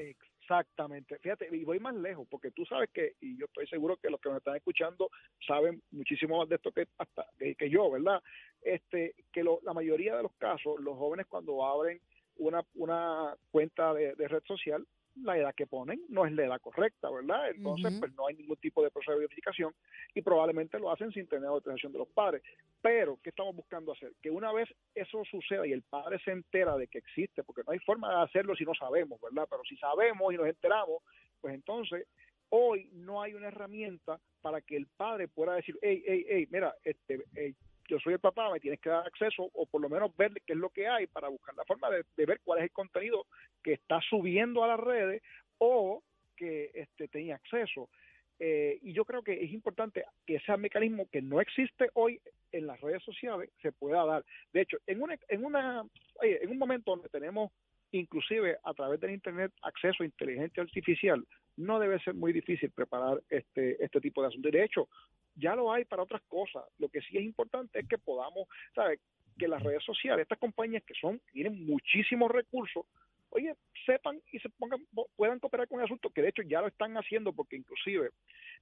Exactamente. 0.45 1.19
Fíjate, 1.21 1.49
y 1.51 1.65
voy 1.65 1.79
más 1.81 1.95
lejos, 1.95 2.27
porque 2.31 2.51
tú 2.51 2.67
sabes 2.67 2.91
que, 2.91 3.15
y 3.23 3.39
yo 3.39 3.47
estoy 3.47 3.67
seguro 3.67 3.97
que 3.97 4.11
los 4.11 4.21
que 4.21 4.29
me 4.29 4.37
están 4.37 4.57
escuchando 4.57 5.09
saben 5.47 5.83
muchísimo 5.91 6.39
más 6.39 6.49
de 6.51 6.57
esto 6.57 6.71
que 6.71 6.87
hasta 6.99 7.27
que, 7.39 7.71
yo, 7.71 7.91
¿verdad? 7.91 8.23
Este, 8.61 9.15
que 9.33 9.43
la 9.43 9.73
mayoría 9.73 10.17
de 10.17 10.23
los 10.23 10.35
casos, 10.35 10.79
los 10.81 10.99
jóvenes 10.99 11.27
cuando 11.29 11.65
abren 11.65 11.99
una, 12.37 12.63
una 12.75 13.35
cuenta 13.51 13.95
de 13.95 14.29
red 14.29 14.43
social, 14.45 14.87
la 15.17 15.39
edad 15.39 15.55
que 15.55 15.67
ponen 15.67 16.01
no 16.09 16.27
es 16.27 16.33
la 16.33 16.45
edad 16.45 16.61
correcta, 16.61 17.11
¿verdad? 17.11 17.51
Entonces, 17.51 17.97
pues 17.99 18.13
no 18.15 18.27
hay 18.27 18.35
ningún 18.35 18.57
tipo 18.57 18.83
de 18.83 18.91
proceso 18.91 19.13
de 19.13 19.19
verificación 19.21 19.73
y 20.15 20.23
probablemente 20.23 20.79
lo 20.79 20.91
hacen 20.91 21.13
sin 21.13 21.27
tener 21.27 21.47
autorización 21.47 21.93
de 21.93 21.99
los 21.99 22.09
padres. 22.09 22.43
Pero, 22.83 23.19
¿qué 23.23 23.31
estamos 23.31 23.55
buscando 23.55 23.93
hacer? 23.93 24.13
Que 24.23 24.31
una 24.31 24.53
vez 24.53 24.69
eso 24.95 25.25
suceda 25.25 25.67
y 25.67 25.73
el 25.73 25.83
padre 25.83 26.19
se 26.25 26.33
entera 26.33 26.77
de 26.77 26.89
que 26.89 26.99
existe, 26.99 27.45
porque 27.45 27.63
no 27.67 27.73
hay 27.73 27.79
forma 27.81 28.11
de 28.11 28.23
hacerlo 28.25 28.55
si 28.57 28.65
no 28.65 28.75
sabemos, 28.75 29.21
¿verdad? 29.21 29.47
Pero 29.49 29.63
si 29.65 29.77
sabemos 29.77 30.33
y 30.33 30.37
nos 30.37 30.47
enteramos, 30.47 31.03
pues 31.41 31.55
entonces 31.55 32.07
hoy 32.51 32.89
no 32.93 33.23
hay 33.23 33.35
una 33.35 33.49
herramienta 33.49 34.21
para 34.41 34.61
que 34.61 34.77
el 34.77 34.87
padre 34.97 35.29
pueda 35.29 35.55
decir, 35.55 35.77
hey, 35.83 36.03
hey, 36.07 36.25
hey, 36.29 36.49
mira, 36.51 36.75
este, 36.85 37.25
yo 37.89 37.99
soy 38.01 38.15
el 38.15 38.21
papá, 38.21 38.51
me 38.51 38.61
tienes 38.61 38.81
que 38.81 38.91
dar 38.91 39.07
acceso 39.07 39.51
o 39.53 39.67
por 39.67 39.81
lo 39.81 39.89
menos 39.89 40.17
ver 40.17 40.33
qué 40.47 40.53
es 40.53 40.59
lo 40.59 40.71
que 40.71 40.89
hay 40.89 41.07
para 41.07 41.29
buscar 41.29 41.55
la 41.55 41.65
forma 41.65 41.89
de, 41.91 42.05
ver 42.17 42.41
cuál 42.45 42.59
es 42.59 42.65
el 42.65 42.73
contenido 42.73 43.27
que 43.63 43.75
está 43.75 44.01
subiendo 44.09 44.65
a 44.65 44.69
las 44.69 44.81
redes 44.81 45.23
o 45.59 46.03
que 46.37 46.71
este, 46.75 47.09
tenía 47.09 47.37
acceso. 47.37 47.89
Eh, 48.41 48.79
y 48.83 48.93
yo 48.93 49.05
creo 49.05 49.23
que 49.23 49.45
es 49.45 49.53
importante 49.53 50.05
que 50.27 50.37
ese 50.37 50.57
mecanismo 50.57 51.09
que 51.11 51.23
no 51.23 51.41
existe 51.41 51.89
hoy 51.95 52.21
en 52.51 52.67
las 52.67 52.81
redes 52.81 53.03
sociales 53.05 53.51
se 53.63 53.71
pueda 53.73 54.05
dar. 54.05 54.25
De 54.53 54.63
hecho, 54.63 54.79
en 54.87 55.03
una, 55.03 55.17
en 55.29 55.45
una, 55.45 55.85
en 56.23 56.51
un 56.51 56.59
momento 56.59 56.91
donde 56.91 57.09
tenemos 57.09 57.53
inclusive 57.99 58.59
a 58.63 58.75
través 58.75 59.01
del 59.01 59.13
internet 59.13 59.53
acceso 59.63 60.03
a 60.03 60.07
inteligencia 60.07 60.63
artificial, 60.63 61.25
no 61.57 61.79
debe 61.79 62.01
ser 62.01 62.15
muy 62.15 62.33
difícil 62.33 62.71
preparar 62.71 63.23
este 63.29 63.83
este 63.83 64.01
tipo 64.01 64.23
de 64.23 64.29
asuntos. 64.29 64.53
De 64.53 64.65
hecho, 64.65 64.89
ya 65.37 65.55
lo 65.55 65.73
hay 65.73 65.85
para 65.85 66.03
otras 66.03 66.23
cosas. 66.29 66.65
Lo 66.79 66.89
que 66.89 67.01
sí 67.03 67.17
es 67.17 67.25
importante 67.25 67.81
es 67.81 67.89
que 67.89 67.99
podamos, 67.99 68.49
¿sabes? 68.75 69.01
Que 69.39 69.49
las 69.49 69.63
redes 69.63 69.83
sociales, 69.85 70.23
estas 70.23 70.39
compañías 70.39 70.83
que 70.85 70.95
son, 70.95 71.21
tienen 71.33 71.67
muchísimos 71.67 72.31
recursos, 72.31 72.85
oye, 73.31 73.55
sepan 73.85 74.21
y 74.31 74.39
se 74.39 74.49
pongan, 74.51 74.81
puedan 75.17 75.41
cooperar 75.41 75.67
con 75.69 75.81
el 75.81 75.87
asunto, 75.87 76.11
que 76.11 76.23
de 76.23 76.29
hecho 76.29 76.43
ya 76.43 76.61
lo 76.61 76.69
están 76.69 76.97
haciendo, 76.97 77.33
porque 77.33 77.57
inclusive 77.57 78.11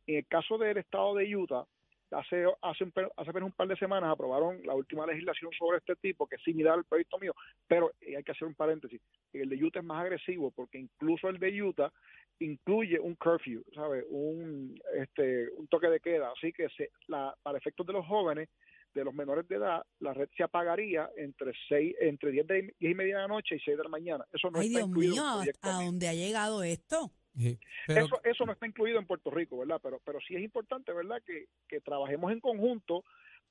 en 0.06 0.16
el 0.16 0.26
caso 0.26 0.58
del 0.58 0.78
estado 0.78 1.14
de 1.14 1.36
Utah, 1.36 1.64
hace 2.12 2.44
hace, 2.62 2.84
un, 2.84 2.92
hace 3.16 3.30
apenas 3.30 3.46
un 3.46 3.52
par 3.52 3.68
de 3.68 3.76
semanas 3.76 4.10
aprobaron 4.10 4.60
la 4.64 4.74
última 4.74 5.06
legislación 5.06 5.50
sobre 5.58 5.78
este 5.78 5.96
tipo, 5.96 6.26
que 6.26 6.36
es 6.36 6.42
similar 6.42 6.74
al 6.74 6.84
proyecto 6.84 7.18
mío, 7.18 7.34
pero 7.66 7.92
eh, 8.00 8.16
hay 8.16 8.22
que 8.22 8.32
hacer 8.32 8.46
un 8.46 8.54
paréntesis. 8.54 9.00
El 9.32 9.48
de 9.48 9.64
Utah 9.64 9.80
es 9.80 9.84
más 9.84 10.02
agresivo 10.02 10.50
porque 10.50 10.78
incluso 10.78 11.28
el 11.28 11.38
de 11.38 11.62
Utah 11.62 11.92
incluye 12.38 12.98
un 12.98 13.14
curfew, 13.14 13.62
¿sabe? 13.74 14.04
Un, 14.08 14.74
este, 14.94 15.48
un 15.56 15.66
toque 15.68 15.88
de 15.88 16.00
queda. 16.00 16.32
Así 16.36 16.52
que 16.52 16.68
se, 16.70 16.90
la, 17.06 17.34
para 17.42 17.58
efectos 17.58 17.86
de 17.86 17.92
los 17.92 18.06
jóvenes, 18.06 18.48
de 18.94 19.04
los 19.04 19.14
menores 19.14 19.48
de 19.48 19.56
edad, 19.56 19.82
la 20.00 20.12
red 20.12 20.28
se 20.36 20.42
apagaría 20.42 21.08
entre 21.16 21.52
seis, 21.68 21.94
entre 22.00 22.30
10, 22.30 22.46
de, 22.46 22.74
10 22.78 22.92
y 22.92 22.94
media 22.94 23.16
de 23.16 23.22
la 23.22 23.28
noche 23.28 23.56
y 23.56 23.60
6 23.60 23.76
de 23.76 23.82
la 23.82 23.88
mañana. 23.88 24.24
Eso 24.32 24.50
no 24.50 24.58
Ay, 24.58 24.66
está 24.66 24.78
Dios 24.80 24.90
mío, 24.90 25.22
¿a, 25.62 25.82
dónde 25.82 26.08
ha 26.08 26.14
llegado 26.14 26.62
esto? 26.62 27.10
Sí, 27.36 27.58
pero- 27.86 28.06
Eso, 28.06 28.20
eso 28.24 28.46
no 28.46 28.52
está 28.52 28.66
incluido 28.66 28.98
en 28.98 29.06
Puerto 29.06 29.30
Rico, 29.30 29.58
¿verdad? 29.58 29.80
Pero, 29.82 30.00
pero 30.04 30.18
sí 30.26 30.34
es 30.36 30.42
importante, 30.42 30.92
¿verdad? 30.92 31.22
Que, 31.24 31.46
que 31.68 31.80
trabajemos 31.80 32.30
en 32.32 32.40
conjunto 32.40 33.04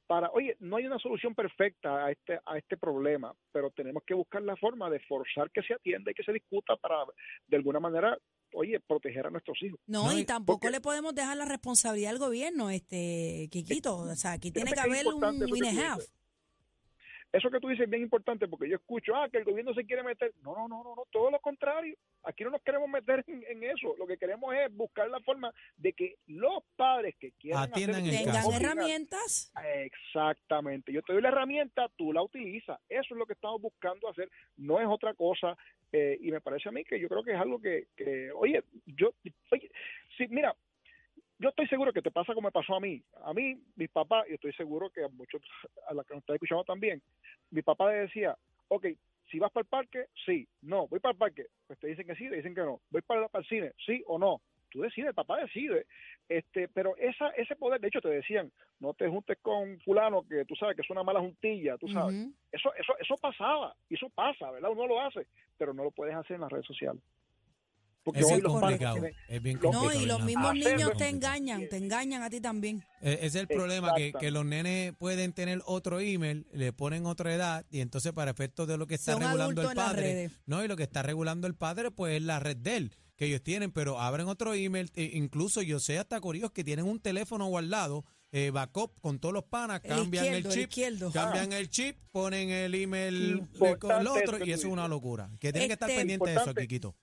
para, 0.08 0.30
oye, 0.32 0.58
no 0.60 0.76
hay 0.76 0.86
una 0.86 1.00
solución 1.00 1.34
perfecta 1.34 2.06
a 2.06 2.12
este, 2.12 2.38
a 2.46 2.58
este 2.58 2.76
problema, 2.76 3.34
pero 3.54 3.70
tenemos 3.72 4.04
que 4.06 4.14
buscar 4.14 4.42
la 4.42 4.56
forma 4.58 4.90
de 4.90 5.00
forzar 5.02 5.50
que 5.52 5.62
se 5.64 5.74
atienda 5.74 6.12
y 6.12 6.14
que 6.14 6.24
se 6.24 6.34
discuta 6.34 6.76
para, 6.76 6.98
de 7.48 7.56
alguna 7.58 7.80
manera, 7.80 8.18
oye, 8.54 8.80
proteger 8.82 9.28
a 9.28 9.30
nuestros 9.30 9.62
hijos. 9.64 9.80
No, 9.88 10.12
No, 10.12 10.18
y 10.18 10.26
tampoco 10.26 10.60
porque- 10.60 10.72
le 10.72 10.82
podemos 10.82 11.16
dejar 11.16 11.38
la 11.38 11.46
responsabilidad 11.46 12.12
al 12.12 12.20
gobierno, 12.20 12.70
este 12.70 13.48
Quiquito. 13.52 13.96
O 13.98 14.16
sea, 14.16 14.34
aquí 14.34 14.52
tiene 14.52 14.74
que 14.74 14.80
haber 14.82 15.08
un 15.08 15.48
in 15.56 15.80
half. 15.80 16.04
Eso 17.34 17.50
que 17.50 17.60
tú 17.60 17.70
dices 17.70 17.86
es 17.86 17.90
bien 17.90 18.04
importante 18.04 18.48
porque 18.48 18.68
yo 18.68 18.76
escucho, 18.76 19.16
ah, 19.16 19.30
que 19.30 19.38
el 19.38 19.46
gobierno 19.46 19.74
se 19.74 19.86
quiere 19.86 20.04
meter. 20.04 20.34
No, 20.44 20.54
no, 20.54 20.68
no, 20.68 20.84
no, 20.84 20.96
no, 20.96 21.04
todo 21.12 21.32
lo 21.32 21.40
contrario. 21.40 21.96
Aquí 22.24 22.44
no 22.44 22.50
nos 22.50 22.62
queremos 22.62 22.90
meter 22.90 23.24
en, 23.28 23.44
en 23.48 23.64
eso. 23.64 23.96
Lo 23.98 24.06
que 24.06 24.18
queremos 24.18 24.54
es 24.54 24.76
buscar 24.76 25.10
la 25.10 25.20
forma 25.22 25.54
de 25.78 25.94
que 25.94 26.16
los 26.28 26.64
padres 26.76 27.16
que 27.20 27.32
quieran 27.40 27.64
Atiendan 27.64 28.02
hacer 28.02 28.14
el 28.14 28.18
Tengan 28.20 28.36
caso. 28.36 28.52
herramientas. 28.54 29.52
Exactamente. 29.76 30.92
Yo 30.92 31.02
te 31.04 31.14
doy 31.14 31.22
la 31.22 31.30
herramienta, 31.30 31.88
tú 31.98 32.12
la 32.12 32.22
utilizas. 32.22 32.80
Eso 32.90 33.14
es 33.14 33.18
lo 33.18 33.26
que 33.26 33.34
estamos 33.34 33.62
buscando 33.62 34.10
hacer. 34.10 34.30
No 34.58 34.80
es 34.82 34.88
otra 34.88 35.14
cosa. 35.14 35.56
eh, 35.94 36.18
y 36.22 36.32
me 36.32 36.42
parece 36.42 36.70
a 36.70 36.72
mí 36.72 36.84
que 36.84 37.00
yo 37.00 37.08
creo 37.10 37.24
que 37.24 37.32
es 37.34 37.40
algo 37.40 37.60
que, 37.62 37.88
que 37.98 38.32
oye, 38.32 38.64
sí, 40.18 40.28
mira, 40.30 40.56
yo 41.40 41.50
estoy 41.50 41.68
seguro 41.68 41.92
que 41.92 42.02
te 42.02 42.12
pasa 42.12 42.34
como 42.34 42.48
me 42.48 42.51
pasó 42.62 42.76
a 42.76 42.80
mí. 42.80 43.02
A 43.24 43.34
mí, 43.34 43.60
mis 43.76 43.90
papás, 43.90 44.26
y 44.30 44.34
estoy 44.34 44.54
seguro 44.54 44.90
que 44.90 45.04
a 45.04 45.08
muchos, 45.10 45.42
a 45.88 45.94
los 45.94 46.06
que 46.06 46.14
nos 46.14 46.22
están 46.22 46.36
escuchando 46.36 46.64
también, 46.64 47.02
mi 47.50 47.62
papá 47.62 47.92
le 47.92 48.02
decía, 48.02 48.38
ok, 48.68 48.88
si 49.30 49.40
vas 49.40 49.52
para 49.52 49.64
el 49.64 49.70
parque, 49.70 50.06
sí, 50.26 50.48
no, 50.62 50.88
voy 50.88 51.00
para 51.00 51.14
el 51.14 51.18
parque, 51.18 51.48
pues 51.68 51.80
te 51.80 51.88
dicen 51.88 52.06
que 52.06 52.16
sí, 52.16 52.30
te 52.30 52.36
dicen 52.36 52.54
que 52.54 52.62
no, 52.62 52.82
voy 52.90 53.02
para, 53.02 53.28
para 53.30 53.42
el 53.42 53.50
cine, 53.50 53.72
sí 53.86 54.04
o 54.06 54.20
no, 54.20 54.42
tú 54.70 54.82
decides, 54.82 55.10
el 55.10 55.16
papá 55.16 55.40
decide, 55.40 55.88
este, 56.30 56.68
pero 56.68 56.96
esa, 56.98 57.30
ese 57.30 57.56
poder, 57.56 57.80
de 57.82 57.88
hecho 57.88 58.02
te 58.02 58.10
decían, 58.10 58.52
no 58.80 58.94
te 58.94 59.08
juntes 59.08 59.38
con 59.42 59.80
fulano 59.80 60.24
que 60.28 60.46
tú 60.46 60.56
sabes 60.56 60.76
que 60.76 60.82
es 60.82 60.90
una 60.90 61.04
mala 61.04 61.20
juntilla, 61.22 61.78
tú 61.78 61.88
sabes, 61.88 62.16
eso, 62.52 62.74
eso, 62.76 62.94
eso 63.00 63.16
pasaba, 63.18 63.74
y 63.90 63.96
eso 63.96 64.10
pasa, 64.10 64.52
¿verdad? 64.52 64.72
Uno 64.72 64.88
lo 64.88 65.02
hace, 65.02 65.28
pero 65.58 65.74
no 65.74 65.84
lo 65.84 65.92
puedes 65.92 66.16
hacer 66.16 66.36
en 66.36 66.42
las 66.42 66.52
redes 66.52 66.66
sociales. 66.66 67.02
Porque 68.04 68.24
hoy 68.24 68.34
es 68.34 68.42
los 68.44 68.54
padres 68.60 68.80
complicado. 68.80 68.94
tienen- 68.96 69.16
Es 69.28 69.42
bien 69.44 69.60
No, 69.62 69.94
y 69.94 70.06
los 70.06 70.24
mismos 70.24 70.54
niños 70.56 70.92
te 70.98 71.10
engañan, 71.10 71.70
te 71.70 71.78
engañan 71.78 72.24
a 72.24 72.30
ti 72.30 72.42
también. 72.42 72.84
Ese 73.00 73.26
es 73.26 73.36
el 73.36 73.48
problema, 73.48 73.94
que, 73.96 74.12
que 74.14 74.32
los 74.32 74.44
nenes 74.44 74.94
pueden 74.98 75.34
tener 75.34 75.62
otro 75.66 76.00
email, 76.00 76.48
le 76.52 76.74
ponen 76.74 77.06
otra 77.06 77.34
edad 77.34 77.66
y 77.70 77.80
entonces 77.82 78.12
para 78.14 78.32
efectos 78.32 78.68
de 78.68 78.78
lo 78.78 78.88
que 78.88 78.96
está 78.96 79.14
Son 79.14 79.22
regulando 79.22 79.62
el 79.70 79.76
padre, 79.76 80.32
no, 80.46 80.64
y 80.64 80.68
lo 80.68 80.76
que 80.76 80.84
está 80.84 81.04
regulando 81.04 81.46
el 81.48 81.54
padre 81.56 81.92
pues 81.92 82.16
es 82.16 82.24
la 82.24 82.40
red 82.40 82.58
de 82.58 82.78
él, 82.78 82.96
que 83.16 83.26
ellos 83.26 83.44
tienen, 83.44 83.72
pero 83.72 84.00
abren 84.00 84.28
otro 84.28 84.54
email, 84.56 84.90
e 84.96 85.12
incluso 85.14 85.62
yo 85.62 85.80
sé 85.80 86.00
hasta 86.00 86.20
curiosos 86.20 86.52
que 86.54 86.64
tienen 86.64 86.86
un 86.86 87.00
teléfono 87.00 87.46
guardado, 87.48 88.04
eh, 88.32 88.50
backup 88.50 89.00
con 89.00 89.20
todos 89.20 89.34
los 89.34 89.44
panas, 89.44 89.82
cambian 89.82 90.26
el, 90.34 90.48
chip, 90.48 90.72
cambian 91.14 91.52
el 91.54 91.70
chip, 91.70 91.98
ponen 92.12 92.50
el 92.50 92.74
email 92.74 93.48
con 93.80 93.92
el 94.02 94.08
otro 94.08 94.44
y 94.44 94.52
eso 94.54 94.68
es 94.68 94.74
una 94.74 94.88
locura. 94.88 95.30
Que 95.40 95.52
tienen 95.52 95.70
que 95.70 95.74
estar 95.74 95.90
Este, 95.90 96.00
pendientes 96.00 96.34
de 96.34 96.42
eso. 96.42 96.54
Kikito. 96.56 96.96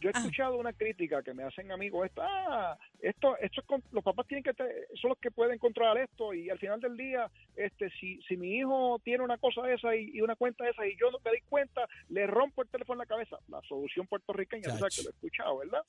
Yo 0.00 0.08
he 0.10 0.12
Ah. 0.14 0.18
escuchado 0.20 0.56
una 0.56 0.72
crítica 0.72 1.22
que 1.22 1.34
me 1.34 1.42
hacen 1.42 1.72
amigos, 1.72 2.06
esto, 2.06 2.22
ah, 2.24 2.78
esto, 3.00 3.36
esto 3.38 3.60
es 3.60 3.66
con- 3.66 3.82
los 3.92 4.04
papás 4.04 4.26
tienen 4.26 4.44
que 4.44 4.52
son 5.00 5.08
los 5.10 5.18
que 5.18 5.30
pueden 5.30 5.58
controlar 5.58 5.98
esto 5.98 6.32
y 6.34 6.48
al 6.50 6.58
final 6.58 6.80
del 6.80 6.96
día, 6.96 7.28
este, 7.56 7.90
si, 7.98 8.20
si 8.22 8.36
mi 8.36 8.56
hijo 8.58 9.00
tiene 9.04 9.24
una 9.24 9.38
cosa 9.38 9.70
esa 9.72 9.94
y, 9.96 10.10
y 10.14 10.20
una 10.20 10.36
cuenta 10.36 10.68
esa 10.68 10.86
y 10.86 10.96
yo 10.96 11.10
no 11.10 11.18
me 11.24 11.30
doy 11.30 11.40
cuenta, 11.48 11.86
le 12.10 12.26
rompo 12.26 12.62
el 12.62 12.68
teléfono 12.68 12.94
en 13.02 13.08
la 13.08 13.14
cabeza. 13.14 13.38
La 13.48 13.60
solución 13.62 14.06
puertorriqueña, 14.06 14.70
tú 14.72 14.78
sabes 14.78 14.96
que 14.96 15.02
lo 15.02 15.10
he 15.10 15.12
escuchado, 15.12 15.58
¿verdad? 15.58 15.82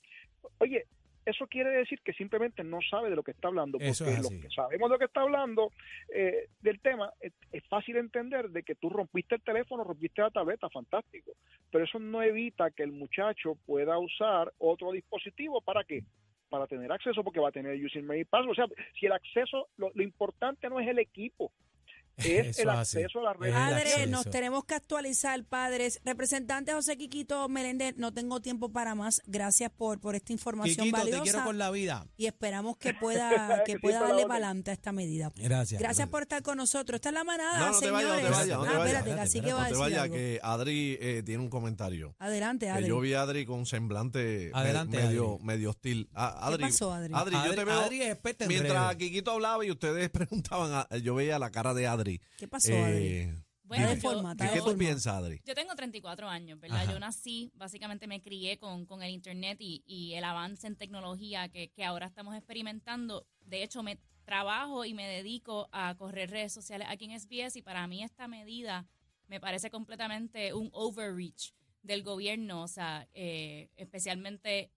Oye, 0.60 0.86
eso 1.26 1.48
quiere 1.48 1.70
decir 1.72 2.00
que 2.02 2.14
simplemente 2.14 2.64
no 2.64 2.80
sabe 2.82 3.10
de 3.10 3.16
lo 3.16 3.24
que 3.24 3.32
está 3.32 3.48
hablando, 3.48 3.78
porque 3.78 3.92
es 3.92 4.22
los 4.22 4.30
que 4.30 4.50
sabemos 4.50 4.90
de 4.90 4.96
lo 4.96 5.00
que 5.00 5.06
está 5.06 5.22
hablando 5.22 5.72
eh, 6.14 6.48
del 6.62 6.80
tema, 6.80 7.12
es, 7.20 7.34
es 7.52 7.66
fácil 7.68 7.98
entender 7.98 8.50
de 8.50 8.64
que 8.64 8.76
tú 8.76 8.90
rompiste 8.90 9.36
el 9.36 9.42
teléfono, 9.42 9.84
rompiste 9.84 10.22
la 10.22 10.32
tableta, 10.32 10.70
fantástico, 10.70 11.34
pero 11.72 11.84
eso 11.84 12.00
no 12.00 12.22
evita 12.22 12.72
que 12.72 12.84
el 12.84 12.92
muchacho 12.92 13.56
pueda 13.66 13.98
usar 13.98 14.52
otro 14.58 14.92
dispositivo, 14.92 15.62
¿para 15.62 15.84
qué? 15.84 16.04
Para 16.50 16.68
tener 16.68 16.92
acceso, 16.92 17.24
porque 17.24 17.40
va 17.40 17.50
a 17.50 17.52
tener 17.52 17.84
username 17.84 18.22
y 18.22 18.26
password. 18.26 18.52
O 18.52 18.56
sea, 18.56 18.66
si 19.00 19.06
el 19.06 19.12
acceso, 19.12 19.68
lo, 19.78 19.92
lo 19.94 20.04
importante 20.04 20.68
no 20.70 20.80
es 20.80 20.88
el 20.88 21.00
equipo, 21.00 21.52
es 22.20 22.48
Eso 22.48 22.62
el 22.64 22.70
acceso 22.70 23.20
a 23.20 23.24
las 23.24 23.38
redes. 23.38 23.56
Es 23.56 23.62
el 23.62 23.70
Padre, 23.94 24.08
nos 24.08 24.30
tenemos 24.30 24.66
que 24.66 24.76
actualizar, 24.76 25.44
padres. 25.46 26.00
Representante 26.04 26.74
José 26.74 26.98
Quiquito 26.98 27.48
Meléndez, 27.50 27.96
no 27.98 28.14
tengo 28.14 28.40
tiempo 28.42 28.70
para 28.70 28.96
más. 28.96 29.22
Gracias 29.26 29.72
por, 29.72 30.00
por 30.00 30.16
esta 30.16 30.34
información 30.34 30.88
te 30.88 30.92
valiosa. 30.92 31.24
quiero 31.24 31.44
con 31.44 31.58
la 31.58 31.72
vida. 31.72 32.06
Y 32.18 32.26
esperamos 32.26 32.78
que 32.78 32.94
pueda, 33.00 33.64
que 33.66 33.74
Que 33.74 33.80
pueda 33.80 34.02
la 34.02 34.08
darle 34.08 34.24
para 34.24 34.34
adelante 34.48 34.72
a 34.72 34.74
esta 34.74 34.92
medida. 34.92 35.32
Gracias. 35.36 35.80
Gracias 35.82 36.08
por 36.10 36.24
estar 36.24 36.42
con 36.44 36.58
nosotros. 36.58 36.96
Esta 36.98 37.10
es 37.10 37.14
la 37.16 37.24
manada, 37.24 37.60
No, 37.60 37.66
no 37.72 37.80
te 37.80 37.86
señores. 37.86 38.08
vayas, 38.08 38.22
no 38.24 38.28
te 38.30 38.32
vayas, 38.36 38.58
no 38.58 38.64
te 38.64 38.70
ah, 38.70 38.86
espérate, 38.86 39.22
así 39.22 39.42
que 39.42 39.54
va 39.54 39.60
a 39.60 39.62
No 39.64 39.68
te 39.68 39.74
decir 39.74 39.80
vayas, 39.82 40.04
algo. 40.04 40.16
que 40.16 40.40
Adri 40.44 40.98
eh, 41.02 41.24
tiene 41.26 41.44
un 41.44 41.50
comentario. 41.50 42.16
Adelante, 42.20 42.66
Que 42.68 42.72
Adri. 42.72 42.88
yo 42.88 43.00
vi 43.00 43.14
a 43.14 43.22
Adri 43.22 43.46
con 43.46 43.66
semblante 43.66 44.52
Adelante, 44.54 44.98
medio, 44.98 45.34
Adri. 45.36 45.44
medio 45.46 45.70
hostil. 45.70 46.10
A- 46.14 46.48
Adri, 46.48 46.64
pasó, 46.64 46.92
Adri? 46.94 47.12
yo 47.14 47.18
Adri- 47.20 47.56
te 47.56 47.64
veo. 47.66 47.80
Adri 47.80 48.02
es 48.04 48.18
mientras. 48.48 48.96
Kikito 48.96 49.32
hablaba 49.32 49.66
y 49.66 49.72
ustedes 49.72 50.10
preguntaban, 50.10 50.86
yo 51.02 51.16
veía 51.16 51.40
la 51.40 51.52
cara 51.52 51.74
de 51.74 51.88
Adri. 51.88 52.09
¿Qué 52.38 52.48
pasó, 52.48 52.74
Adri? 52.74 53.06
Eh, 53.08 53.44
Bueno, 53.64 53.94
yo- 53.94 54.36
¿Qué 54.52 54.62
tú 54.62 54.76
piensas, 54.78 55.14
Adri? 55.14 55.42
Yo 55.46 55.54
tengo 55.54 55.76
34 55.76 56.28
años, 56.28 56.60
¿verdad? 56.60 56.82
Ajá. 56.84 56.92
Yo 56.92 57.00
nací, 57.00 57.52
básicamente 57.54 58.08
me 58.08 58.20
crié 58.22 58.58
con, 58.58 58.86
con 58.88 59.04
el 59.04 59.12
Internet 59.12 59.58
y, 59.62 59.84
y 59.86 60.16
el 60.16 60.24
avance 60.24 60.66
en 60.66 60.76
tecnología 60.76 61.50
que, 61.50 61.70
que 61.70 61.86
ahora 61.86 62.08
estamos 62.08 62.36
experimentando. 62.36 63.28
De 63.46 63.62
hecho, 63.62 63.84
me 63.84 64.00
trabajo 64.26 64.86
y 64.86 64.94
me 64.96 65.08
dedico 65.08 65.70
a 65.72 65.94
correr 65.96 66.32
redes 66.32 66.52
sociales 66.54 66.88
aquí 66.90 67.06
en 67.06 67.12
SBS 67.20 67.58
y 67.58 67.62
para 67.62 67.86
mí 67.88 68.04
esta 68.04 68.28
medida 68.28 68.88
me 69.28 69.40
parece 69.40 69.70
completamente 69.70 70.54
un 70.56 70.70
overreach 70.74 71.54
del 71.84 72.02
gobierno, 72.04 72.64
o 72.64 72.68
sea, 72.68 73.08
eh, 73.14 73.70
especialmente 73.78 74.72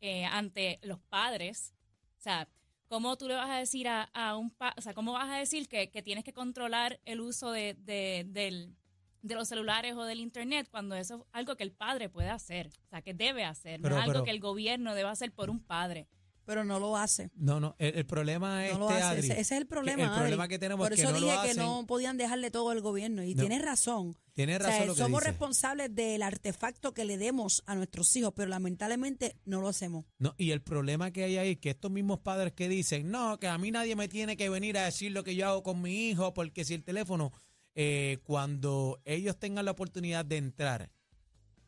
eh, 0.00 0.24
ante 0.26 0.78
los 0.82 1.00
padres. 1.00 1.72
O 2.18 2.20
sea, 2.20 2.48
¿cómo 2.88 3.16
tú 3.16 3.28
le 3.28 3.34
vas 3.34 3.50
a 3.50 3.56
decir 3.58 3.88
a, 3.88 4.04
a 4.14 4.36
un 4.36 4.50
pa 4.50 4.74
o 4.76 4.80
sea, 4.80 4.94
cómo 4.94 5.12
vas 5.12 5.28
a 5.30 5.36
decir 5.36 5.68
que, 5.68 5.90
que 5.90 6.02
tienes 6.02 6.24
que 6.24 6.32
controlar 6.32 7.00
el 7.04 7.20
uso 7.20 7.50
de, 7.50 7.74
de, 7.74 8.24
del, 8.28 8.74
de 9.22 9.34
los 9.34 9.48
celulares 9.48 9.94
o 9.94 10.04
del 10.04 10.20
internet 10.20 10.68
cuando 10.70 10.94
eso 10.94 11.16
es 11.16 11.22
algo 11.32 11.56
que 11.56 11.64
el 11.64 11.72
padre 11.72 12.08
puede 12.08 12.28
hacer, 12.28 12.68
o 12.68 12.88
sea, 12.90 13.02
que 13.02 13.12
debe 13.14 13.44
hacer, 13.44 13.80
Pero- 13.80 13.94
no 13.96 14.00
es 14.00 14.02
algo 14.04 14.12
pero- 14.14 14.24
que 14.24 14.30
el 14.30 14.40
gobierno 14.40 14.94
debe 14.94 15.08
hacer 15.08 15.32
por 15.32 15.50
un 15.50 15.60
padre. 15.60 16.06
Pero 16.46 16.64
no 16.64 16.78
lo 16.80 16.96
hace. 16.96 17.30
No, 17.34 17.60
no, 17.60 17.74
el, 17.78 17.96
el 17.96 18.06
problema 18.06 18.66
es 18.66 18.72
No 18.72 18.78
lo 18.78 18.88
este, 18.90 19.02
hace. 19.02 19.06
Adri, 19.18 19.18
Ese, 19.26 19.32
ese 19.40 19.40
es 19.56 19.60
el 19.60 19.66
problema. 19.66 20.02
el 20.04 20.08
Adri. 20.08 20.18
problema 20.20 20.48
que 20.48 20.58
tenemos 20.58 20.84
Por 20.86 20.92
es 20.92 20.96
que 21.00 21.02
eso 21.02 21.12
no 21.12 21.18
lo 21.20 21.26
dije 21.26 21.48
que 21.48 21.54
no 21.54 21.84
podían 21.86 22.16
dejarle 22.16 22.50
todo 22.50 22.70
al 22.70 22.80
gobierno. 22.80 23.22
Y 23.24 23.34
No. 23.34 23.40
tienes 23.42 23.62
razón. 23.62 24.16
Tiene 24.32 24.56
O 24.56 24.58
razón 24.60 24.74
sea, 24.76 24.86
lo 24.86 24.94
que 24.94 25.00
somos 25.00 25.20
dice. 25.20 25.30
responsables 25.30 25.94
del 25.94 26.22
artefacto 26.22 26.94
que 26.94 27.04
le 27.04 27.18
demos 27.18 27.62
a 27.66 27.74
nuestros 27.74 28.14
hijos, 28.16 28.32
pero 28.36 28.48
lamentablemente 28.48 29.36
no 29.44 29.60
lo 29.60 29.68
hacemos. 29.68 30.04
No, 30.18 30.34
y 30.38 30.50
el 30.52 30.62
problema 30.62 31.10
que 31.10 31.24
hay 31.24 31.36
ahí 31.38 31.50
es 31.52 31.58
que 31.58 31.70
estos 31.70 31.90
mismos 31.90 32.20
padres 32.20 32.52
que 32.52 32.68
dicen, 32.68 33.10
no, 33.10 33.38
que 33.40 33.48
a 33.48 33.58
mí 33.58 33.70
nadie 33.70 33.96
me 33.96 34.08
tiene 34.08 34.36
que 34.36 34.48
venir 34.48 34.78
a 34.78 34.84
decir 34.84 35.12
lo 35.12 35.24
que 35.24 35.34
yo 35.34 35.48
hago 35.48 35.62
con 35.62 35.80
mi 35.82 36.10
hijo, 36.10 36.32
porque 36.34 36.64
si 36.64 36.74
el 36.74 36.84
teléfono, 36.84 37.32
eh, 37.74 38.18
cuando 38.24 39.00
ellos 39.04 39.38
tengan 39.38 39.64
la 39.64 39.70
oportunidad 39.72 40.24
de 40.24 40.36
entrar 40.36 40.90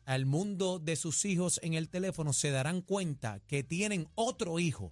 al 0.09 0.25
mundo 0.25 0.79
de 0.79 0.95
sus 0.95 1.23
hijos 1.25 1.59
en 1.61 1.75
el 1.75 1.87
teléfono, 1.87 2.33
se 2.33 2.49
darán 2.49 2.81
cuenta 2.81 3.41
que 3.47 3.63
tienen 3.63 4.07
otro 4.15 4.57
hijo, 4.57 4.91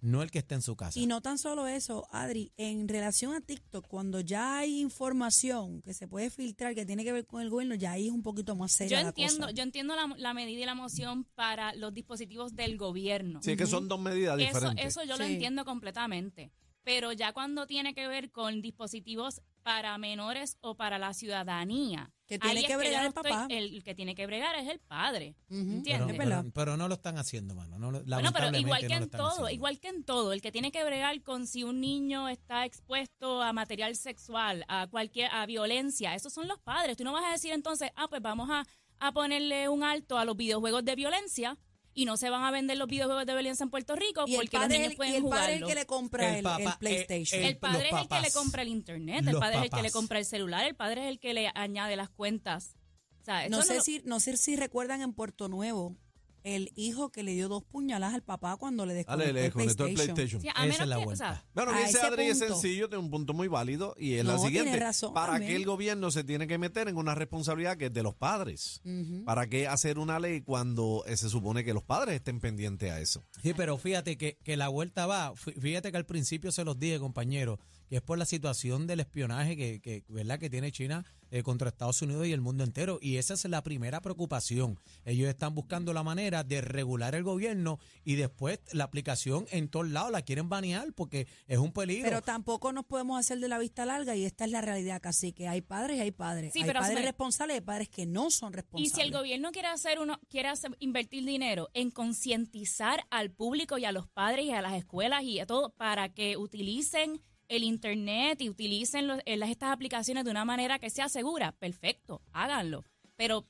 no 0.00 0.22
el 0.22 0.30
que 0.30 0.38
está 0.38 0.54
en 0.54 0.62
su 0.62 0.76
casa. 0.76 1.00
Y 1.00 1.08
no 1.08 1.20
tan 1.20 1.36
solo 1.36 1.66
eso, 1.66 2.06
Adri, 2.12 2.52
en 2.56 2.86
relación 2.86 3.34
a 3.34 3.40
TikTok, 3.40 3.88
cuando 3.88 4.20
ya 4.20 4.58
hay 4.58 4.78
información 4.78 5.82
que 5.82 5.94
se 5.94 6.06
puede 6.06 6.30
filtrar 6.30 6.76
que 6.76 6.86
tiene 6.86 7.02
que 7.02 7.10
ver 7.12 7.26
con 7.26 7.42
el 7.42 7.50
gobierno, 7.50 7.74
ya 7.74 7.90
ahí 7.90 8.06
es 8.06 8.12
un 8.12 8.22
poquito 8.22 8.54
más 8.54 8.70
Yo 8.70 8.76
seria 8.78 9.02
la 9.02 9.08
entiendo, 9.08 9.40
cosa. 9.40 9.50
yo 9.50 9.62
entiendo 9.64 9.96
la, 9.96 10.14
la 10.16 10.32
medida 10.32 10.62
y 10.62 10.64
la 10.64 10.76
moción 10.76 11.24
para 11.34 11.74
los 11.74 11.92
dispositivos 11.92 12.54
del 12.54 12.78
gobierno. 12.78 13.40
Sí, 13.42 13.56
que 13.56 13.66
son 13.66 13.88
dos 13.88 13.98
medidas 13.98 14.38
Eso, 14.38 14.46
diferentes. 14.46 14.86
eso 14.86 15.02
yo 15.02 15.16
lo 15.16 15.24
entiendo 15.24 15.64
completamente. 15.64 16.52
Pero 16.84 17.12
ya 17.12 17.32
cuando 17.32 17.66
tiene 17.66 17.94
que 17.94 18.06
ver 18.06 18.30
con 18.30 18.62
dispositivos 18.62 19.42
para 19.64 19.98
menores 19.98 20.56
o 20.60 20.76
para 20.76 20.98
la 21.00 21.12
ciudadanía, 21.14 22.12
Que 22.30 22.38
tiene 22.38 22.60
Ahí 22.60 22.64
que 22.66 22.72
es 22.74 22.78
bregar 22.78 23.02
yo 23.02 23.08
el 23.08 23.14
no 23.14 23.20
estoy- 23.22 23.30
papá. 23.32 23.46
el 23.50 23.82
que 23.82 23.94
tiene 23.96 24.14
que 24.14 24.24
bregar 24.24 24.54
es 24.54 24.68
el 24.68 24.78
padre. 24.78 25.34
Ujú. 25.50 25.58
¿Entiendes? 25.58 26.16
Pero, 26.54 26.76
no 26.76 26.86
lo 26.86 26.94
están 26.94 27.18
haciendo, 27.18 27.56
mano. 27.56 27.76
No, 27.76 27.90
lo- 27.90 27.98
Bueno, 28.04 28.04
pero 28.06 28.22
lamentablemente 28.22 28.60
igual 28.60 28.80
que 28.82 28.86
no 28.86 28.90
lo 28.90 28.96
en 28.98 29.02
están 29.02 29.18
todo, 29.18 29.28
haciendo. 29.30 29.50
igual 29.50 29.80
que 29.80 29.88
en 29.88 30.04
todo, 30.04 30.32
el 30.32 30.40
que 30.40 30.52
tiene 30.52 30.70
que 30.70 30.84
bregar 30.84 31.20
con 31.24 31.48
si 31.48 31.64
un 31.64 31.80
niño 31.80 32.28
está 32.28 32.64
expuesto 32.66 33.42
a 33.42 33.52
material 33.52 33.96
sexual, 33.96 34.64
a 34.68 34.86
cualquier, 34.86 35.28
a 35.32 35.44
violencia, 35.44 36.14
esos 36.14 36.32
son 36.32 36.46
los 36.46 36.60
padres. 36.60 36.96
Tú 36.96 37.02
no 37.02 37.12
vas 37.12 37.24
a 37.24 37.32
decir 37.32 37.52
entonces, 37.52 37.90
ah, 37.96 38.06
pues 38.08 38.22
vamos 38.22 38.48
a, 38.48 38.64
a 39.00 39.10
ponerle 39.12 39.68
un 39.68 39.82
alto 39.82 40.16
a 40.16 40.24
los 40.24 40.36
videojuegos 40.36 40.84
de 40.84 40.94
violencia 40.94 41.58
y 41.94 42.04
no 42.04 42.16
se 42.16 42.30
van 42.30 42.44
a 42.44 42.50
vender 42.50 42.76
los 42.78 42.88
videojuegos 42.88 43.26
de 43.26 43.32
violencia 43.32 43.64
en 43.64 43.70
Puerto 43.70 43.96
Rico 43.96 44.24
Y 44.26 44.34
el 44.34 44.40
porque 44.42 44.56
los 44.58 44.64
padre, 44.66 44.78
niños 44.78 44.90
el, 44.92 44.96
pueden 44.96 45.12
y 45.12 45.16
el 45.16 45.24
padre 45.24 45.54
es 45.54 45.60
el 45.62 45.66
que 45.68 45.74
le 45.74 45.86
compra 45.86 46.28
El 46.38 46.46
el, 46.46 46.52
el 46.60 46.66
eh, 46.68 46.70
PlayStation. 46.78 47.40
el- 47.42 47.46
El 47.48 47.56
padre 47.58 47.88
es 47.88 47.94
el 48.00 48.08
que 48.08 48.20
le 48.20 48.30
compra 48.32 48.62
el 48.62 48.68
internet, 48.68 49.18
el 49.26 49.32
Los 49.32 49.40
padre 49.40 49.56
es 49.58 49.62
el 49.64 49.70
que 49.70 49.82
le 49.82 49.90
compra 49.90 50.18
el 50.18 50.24
celular, 50.24 50.64
el 50.66 50.74
padre 50.76 51.02
es 51.04 51.08
el 51.08 51.18
que 51.18 51.34
le 51.34 51.50
añade 51.54 51.96
las 51.96 52.08
cuentas. 52.10 52.76
O 53.20 53.24
sea, 53.24 53.48
no 53.48 53.62
sé 53.62 53.76
lo- 53.76 53.80
si 53.82 54.00
no 54.04 54.20
sé 54.20 54.36
si 54.36 54.56
recuerdan 54.56 55.02
en 55.02 55.12
Puerto 55.12 55.48
Nuevo 55.48 55.96
el 56.44 56.72
hijo 56.76 57.10
que 57.10 57.22
le 57.22 57.32
dio 57.34 57.48
dos 57.48 57.62
puñaladas 57.64 58.14
al 58.14 58.22
papá 58.22 58.56
cuando 58.56 58.86
le 58.86 58.94
desconectó 58.94 59.24
le 59.32 59.38
el 59.38 59.44
desconectó 59.46 59.84
el 59.86 59.94
PlayStation. 59.94 60.40
PlayStation. 60.40 60.42
sí, 60.42 60.48
a 60.54 60.66
Esa 60.66 60.82
es 60.84 60.88
la 60.88 60.96
que, 60.96 61.02
o 61.02 61.04
vuelta. 61.04 61.24
sea, 61.34 61.44
Bueno, 61.54 61.70
A 61.72 61.74
que 61.74 61.80
dice 61.86 61.98
ese 61.98 62.06
Adri 62.06 62.22
es 62.28 62.38
punto. 62.38 62.54
sencillo, 62.54 62.88
tiene 62.88 63.04
un 63.04 63.10
punto 63.10 63.32
muy 63.34 63.48
válido 63.48 63.94
y 63.98 64.14
es 64.14 64.24
la 64.24 64.32
No, 64.34 64.38
siguiente. 64.38 64.70
tiene 64.70 64.84
razón 64.86 65.12
¿Para 65.14 65.32
también. 65.32 65.50
qué 65.52 65.56
el 65.56 65.66
gobierno 65.66 66.10
se 66.10 66.24
tiene 66.24 66.46
que 66.46 66.58
meter 66.58 66.88
en 66.88 66.96
una 66.96 67.14
responsabilidad 67.14 67.76
que 67.76 67.86
es 67.86 67.92
de 67.92 68.02
los 68.02 68.14
padres? 68.14 68.80
Ujú. 68.84 69.24
¿Para 69.24 69.46
qué 69.48 69.68
hacer 69.68 69.98
una 69.98 70.18
ley 70.18 70.40
cuando 70.40 71.04
eh, 71.06 71.16
se 71.16 71.28
supone 71.28 71.64
que 71.64 71.74
los 71.74 71.82
padres 71.82 72.14
estén 72.16 72.40
pendientes 72.40 72.90
a 72.90 73.00
eso? 73.00 73.22
Sí, 73.42 73.52
pero 73.54 73.76
fíjate 73.78 74.16
que, 74.16 74.38
que 74.42 74.56
la 74.56 74.68
vuelta 74.68 75.06
va, 75.06 75.32
fí- 75.34 75.58
fíjate 75.60 75.90
que 75.90 75.96
al 75.96 76.06
principio 76.06 76.52
se 76.52 76.64
los 76.64 76.78
dije, 76.78 76.98
compañeros, 76.98 77.58
que 77.90 77.96
es 77.96 78.02
por 78.02 78.18
la 78.18 78.24
situación 78.24 78.86
del 78.86 79.00
espionaje 79.00 79.56
que, 79.56 79.80
que, 79.80 80.04
¿verdad? 80.08 80.38
que 80.38 80.48
tiene 80.48 80.70
China 80.70 81.04
eh, 81.32 81.42
contra 81.42 81.68
Estados 81.68 82.00
Unidos 82.02 82.24
y 82.28 82.32
el 82.32 82.40
mundo 82.40 82.62
entero. 82.62 82.98
Y 83.02 83.16
esa 83.16 83.34
es 83.34 83.44
la 83.46 83.62
primera 83.64 84.00
preocupación. 84.00 84.78
Ellos 85.04 85.28
están 85.28 85.56
buscando 85.56 85.92
la 85.92 86.04
manera 86.04 86.44
de 86.44 86.60
regular 86.60 87.16
el 87.16 87.24
gobierno 87.24 87.80
y 88.04 88.14
después 88.14 88.60
la 88.72 88.84
aplicación 88.84 89.46
en 89.50 89.68
todos 89.68 89.88
lados 89.88 90.12
la 90.12 90.22
quieren 90.22 90.48
banear 90.48 90.92
porque 90.94 91.26
es 91.48 91.58
un 91.58 91.72
peligro. 91.72 92.04
Pero 92.08 92.22
tampoco 92.22 92.72
nos 92.72 92.84
podemos 92.86 93.18
hacer 93.18 93.40
de 93.40 93.48
la 93.48 93.58
vista 93.58 93.84
larga 93.84 94.14
y 94.14 94.24
esta 94.24 94.44
es 94.44 94.52
la 94.52 94.60
realidad, 94.60 95.00
casi 95.02 95.32
que 95.32 95.48
hay 95.48 95.60
padres 95.60 95.98
y 95.98 96.00
hay 96.00 96.12
padres. 96.12 96.52
Sí, 96.52 96.60
hay 96.60 96.66
pero 96.66 96.80
padres 96.80 97.04
responsables 97.04 97.54
y 97.54 97.58
hay 97.58 97.64
padres 97.64 97.88
que 97.88 98.06
no 98.06 98.30
son 98.30 98.52
Y 98.52 98.56
responsables. 98.56 98.92
si 98.92 99.00
el 99.00 99.10
gobierno 99.10 99.50
quiere 99.50 99.66
hacer 99.68 99.98
uno, 99.98 100.20
quiere 100.28 100.48
hacer- 100.48 100.76
invertir 100.78 101.24
dinero 101.24 101.70
en 101.74 101.90
concientizar 101.90 103.04
al 103.10 103.32
público 103.32 103.78
y 103.78 103.84
a 103.84 103.90
los 103.92 104.06
padres 104.06 104.44
y 104.46 104.52
a 104.52 104.62
las 104.62 104.74
escuelas 104.74 105.24
y 105.24 105.40
a 105.40 105.46
todo 105.46 105.70
para 105.74 106.08
que 106.10 106.36
utilicen 106.36 107.20
el 107.50 107.64
internet 107.64 108.40
y 108.40 108.48
utilicen 108.48 109.06
los- 109.08 109.20
eh, 109.26 109.36
las, 109.36 109.50
estas 109.50 109.70
aplicaciones 109.72 110.24
de 110.24 110.30
una 110.30 110.44
manera 110.46 110.78
que 110.78 110.88
sea 110.88 111.08
segura, 111.08 111.52
perfecto, 111.52 112.22
háganlo. 112.32 112.84
Pero 113.16 113.46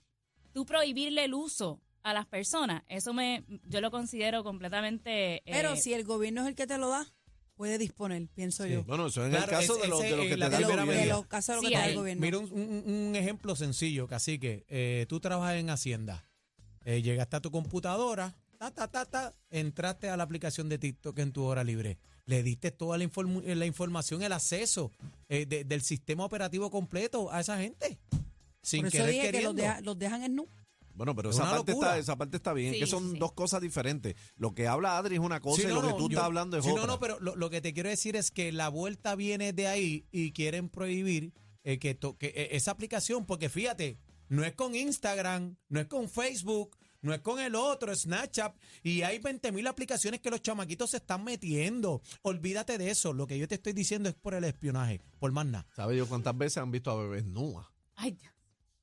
tú 0.53 0.65
prohibirle 0.67 1.25
el 1.25 1.35
uso 1.35 1.81
a 2.03 2.13
las 2.15 2.27
personas, 2.27 2.83
eso 2.89 3.13
me, 3.13 3.45
yo 3.65 3.81
lo 3.81 3.91
considero 3.91 4.43
completamente. 4.43 5.37
eh, 5.37 5.43
Pero 5.45 5.77
si 5.77 5.93
el 5.95 6.05
gobierno 6.05 6.41
es 6.43 6.49
el 6.49 6.55
que 6.55 6.67
te 6.67 6.79
lo 6.79 6.89
da, 6.89 7.07
puede 7.55 7.77
disponer, 7.77 8.27
pienso 8.35 8.65
Sí. 8.65 8.71
yo. 8.71 8.85
Bueno, 8.85 9.09
eso 9.09 9.23
en 9.25 9.33
Claro, 9.33 9.45
el 9.45 9.51
caso 9.51 9.77
de 9.77 9.87
lo- 9.87 9.99
de 9.99 10.09
que 10.29 10.35
te 10.35 10.37
da 10.39 10.47
el 10.59 10.65
gobierno. 10.65 12.21
Mira 12.21 12.39
un, 12.39 12.51
un- 12.53 12.85
un 13.11 13.17
ejemplo 13.17 13.55
sencillo, 13.55 14.09
cacique. 14.09 14.65
Eh, 14.69 15.05
tú 15.11 15.21
trabajas 15.21 15.57
en 15.57 15.69
Hacienda. 15.69 16.27
Eh, 16.87 17.03
llegaste 17.03 17.37
a 17.37 17.41
tu 17.41 17.51
computadora, 17.51 18.35
ta, 18.59 18.71
ta, 18.71 18.89
ta, 18.89 19.05
ta, 19.05 19.35
entraste 19.51 20.09
a 20.09 20.17
la 20.17 20.23
aplicación 20.23 20.71
de 20.71 20.79
TikTok 20.79 21.19
en 21.19 21.33
tu 21.33 21.45
hora 21.45 21.63
libre. 21.65 21.99
Le 22.31 22.45
diste 22.45 22.71
toda 22.71 22.97
la, 22.97 23.03
inform- 23.05 23.43
la 23.45 23.67
información, 23.67 24.23
el 24.23 24.33
acceso 24.33 24.93
eh, 25.29 25.47
de- 25.47 25.65
del 25.65 25.83
sistema 25.83 26.25
operativo 26.25 26.71
completo 26.71 27.31
a 27.33 27.41
esa 27.41 27.59
gente. 27.59 27.99
Sin 28.63 28.83
Por 28.83 28.89
eso 28.89 28.99
querer 28.99 29.11
dije 29.11 29.21
que 29.23 29.27
los, 29.43 29.55
queriendo. 29.55 29.63
deja- 29.63 29.81
los 29.81 29.99
dejan 29.99 30.23
en 30.23 30.35
nu. 30.37 30.47
Bueno, 30.95 31.15
pero 31.17 31.31
Es 31.31 31.37
esa 31.37 31.51
parte, 31.51 31.73
locura. 31.73 31.89
está, 31.89 31.99
esa 31.99 32.17
parte 32.17 32.37
está 32.37 32.53
bien, 32.53 32.75
Sí, 32.75 32.81
que 32.81 32.87
son 32.87 33.13
sí. 33.13 33.19
dos 33.19 33.33
cosas 33.33 33.61
diferentes. 33.63 34.15
Lo 34.37 34.55
que 34.55 34.69
habla 34.69 34.97
Adri 34.99 35.15
es 35.17 35.21
una 35.21 35.41
cosa 35.41 35.63
Sí, 35.63 35.67
y 35.67 35.71
no, 35.73 35.81
lo 35.83 35.89
que 35.89 35.95
tú 35.95 36.03
yo- 36.03 36.09
estás 36.11 36.25
hablando 36.25 36.57
es 36.57 36.65
sí, 36.65 36.71
otra. 36.71 36.83
No, 36.83 36.87
no, 36.87 37.01
pero 37.01 37.19
lo, 37.21 37.35
lo 37.35 37.51
que 37.51 37.61
te 37.61 37.73
quiero 37.73 37.89
decir 37.89 38.15
es 38.17 38.31
que 38.31 38.53
la 38.53 38.69
vuelta 38.69 39.17
viene 39.17 39.53
de 39.53 39.67
ahí 39.67 40.05
y 40.13 40.31
quieren 40.33 40.69
prohibir 40.69 41.33
eh, 41.65 41.79
que, 41.79 41.95
to- 41.97 42.17
que, 42.17 42.29
eh, 42.29 42.49
esa 42.53 42.71
aplicación, 42.71 43.27
porque 43.27 43.49
fíjate, 43.49 43.99
no 44.29 44.45
es 44.45 44.53
con 44.55 44.75
Instagram, 44.77 45.57
no 45.69 45.81
es 45.81 45.87
con 45.87 46.09
Facebook, 46.09 46.77
no 47.03 47.15
es 47.15 47.21
con 47.21 47.41
el 47.41 47.55
otro, 47.55 47.95
Snapchat, 47.95 48.55
y 48.83 49.03
hay 49.03 49.19
20 49.19 49.53
mil 49.53 49.67
aplicaciones 49.67 50.21
que 50.21 50.31
los 50.31 50.43
chamaquitos 50.43 50.91
se 50.91 50.99
están 50.99 51.25
metiendo. 51.25 52.03
Olvídate 52.23 52.79
de 52.79 52.91
eso, 52.91 53.13
lo 53.13 53.27
que 53.27 53.39
yo 53.39 53.49
te 53.49 53.57
estoy 53.57 53.73
diciendo 53.73 54.09
es 54.09 54.15
por 54.15 54.35
el 54.35 54.45
espionaje, 54.45 55.01
por 55.19 55.33
más 55.33 55.47
nada. 55.47 55.67
¿Sabes 55.75 55.97
yo 55.97 56.09
cuántas 56.09 56.37
veces 56.37 56.59
han 56.59 56.71
visto 56.71 56.91
a 56.91 56.97
bebés 56.97 57.25
nuas? 57.25 57.67
ay, 57.97 58.17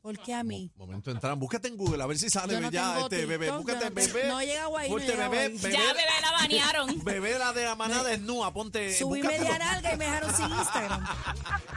¿Por 0.08 0.18
qué 0.20 0.34
a 0.34 0.42
mí? 0.42 0.72
Momento 0.78 1.12
entran, 1.12 1.38
búscate 1.38 1.68
en 1.68 1.76
Google 1.76 2.02
a 2.02 2.06
ver 2.06 2.18
si 2.18 2.30
sale 2.30 2.62
no 2.62 2.72
ya 2.72 3.02
este 3.02 3.26
bebé, 3.26 3.52
búscate 3.52 3.90
no 3.90 3.96
bebé. 3.96 4.28
no 4.28 4.36
ponte 4.36 4.46
llegado 4.46 4.72
bebé, 4.72 5.58
ya 5.60 5.70
bebé 5.70 6.22
la 6.22 6.32
banearon. 6.32 7.04
bebé 7.04 7.38
la 7.38 7.52
de 7.52 7.66
la 7.66 7.76
manada 7.76 8.14
es 8.14 8.22
nua, 8.22 8.54
ponte 8.54 8.96
Subí 8.96 9.22
media 9.22 9.58
nalga 9.58 9.94
y 9.94 9.98
me 9.98 10.06
dejaron 10.06 10.34
sin 10.34 10.46
Instagram. 10.46 11.06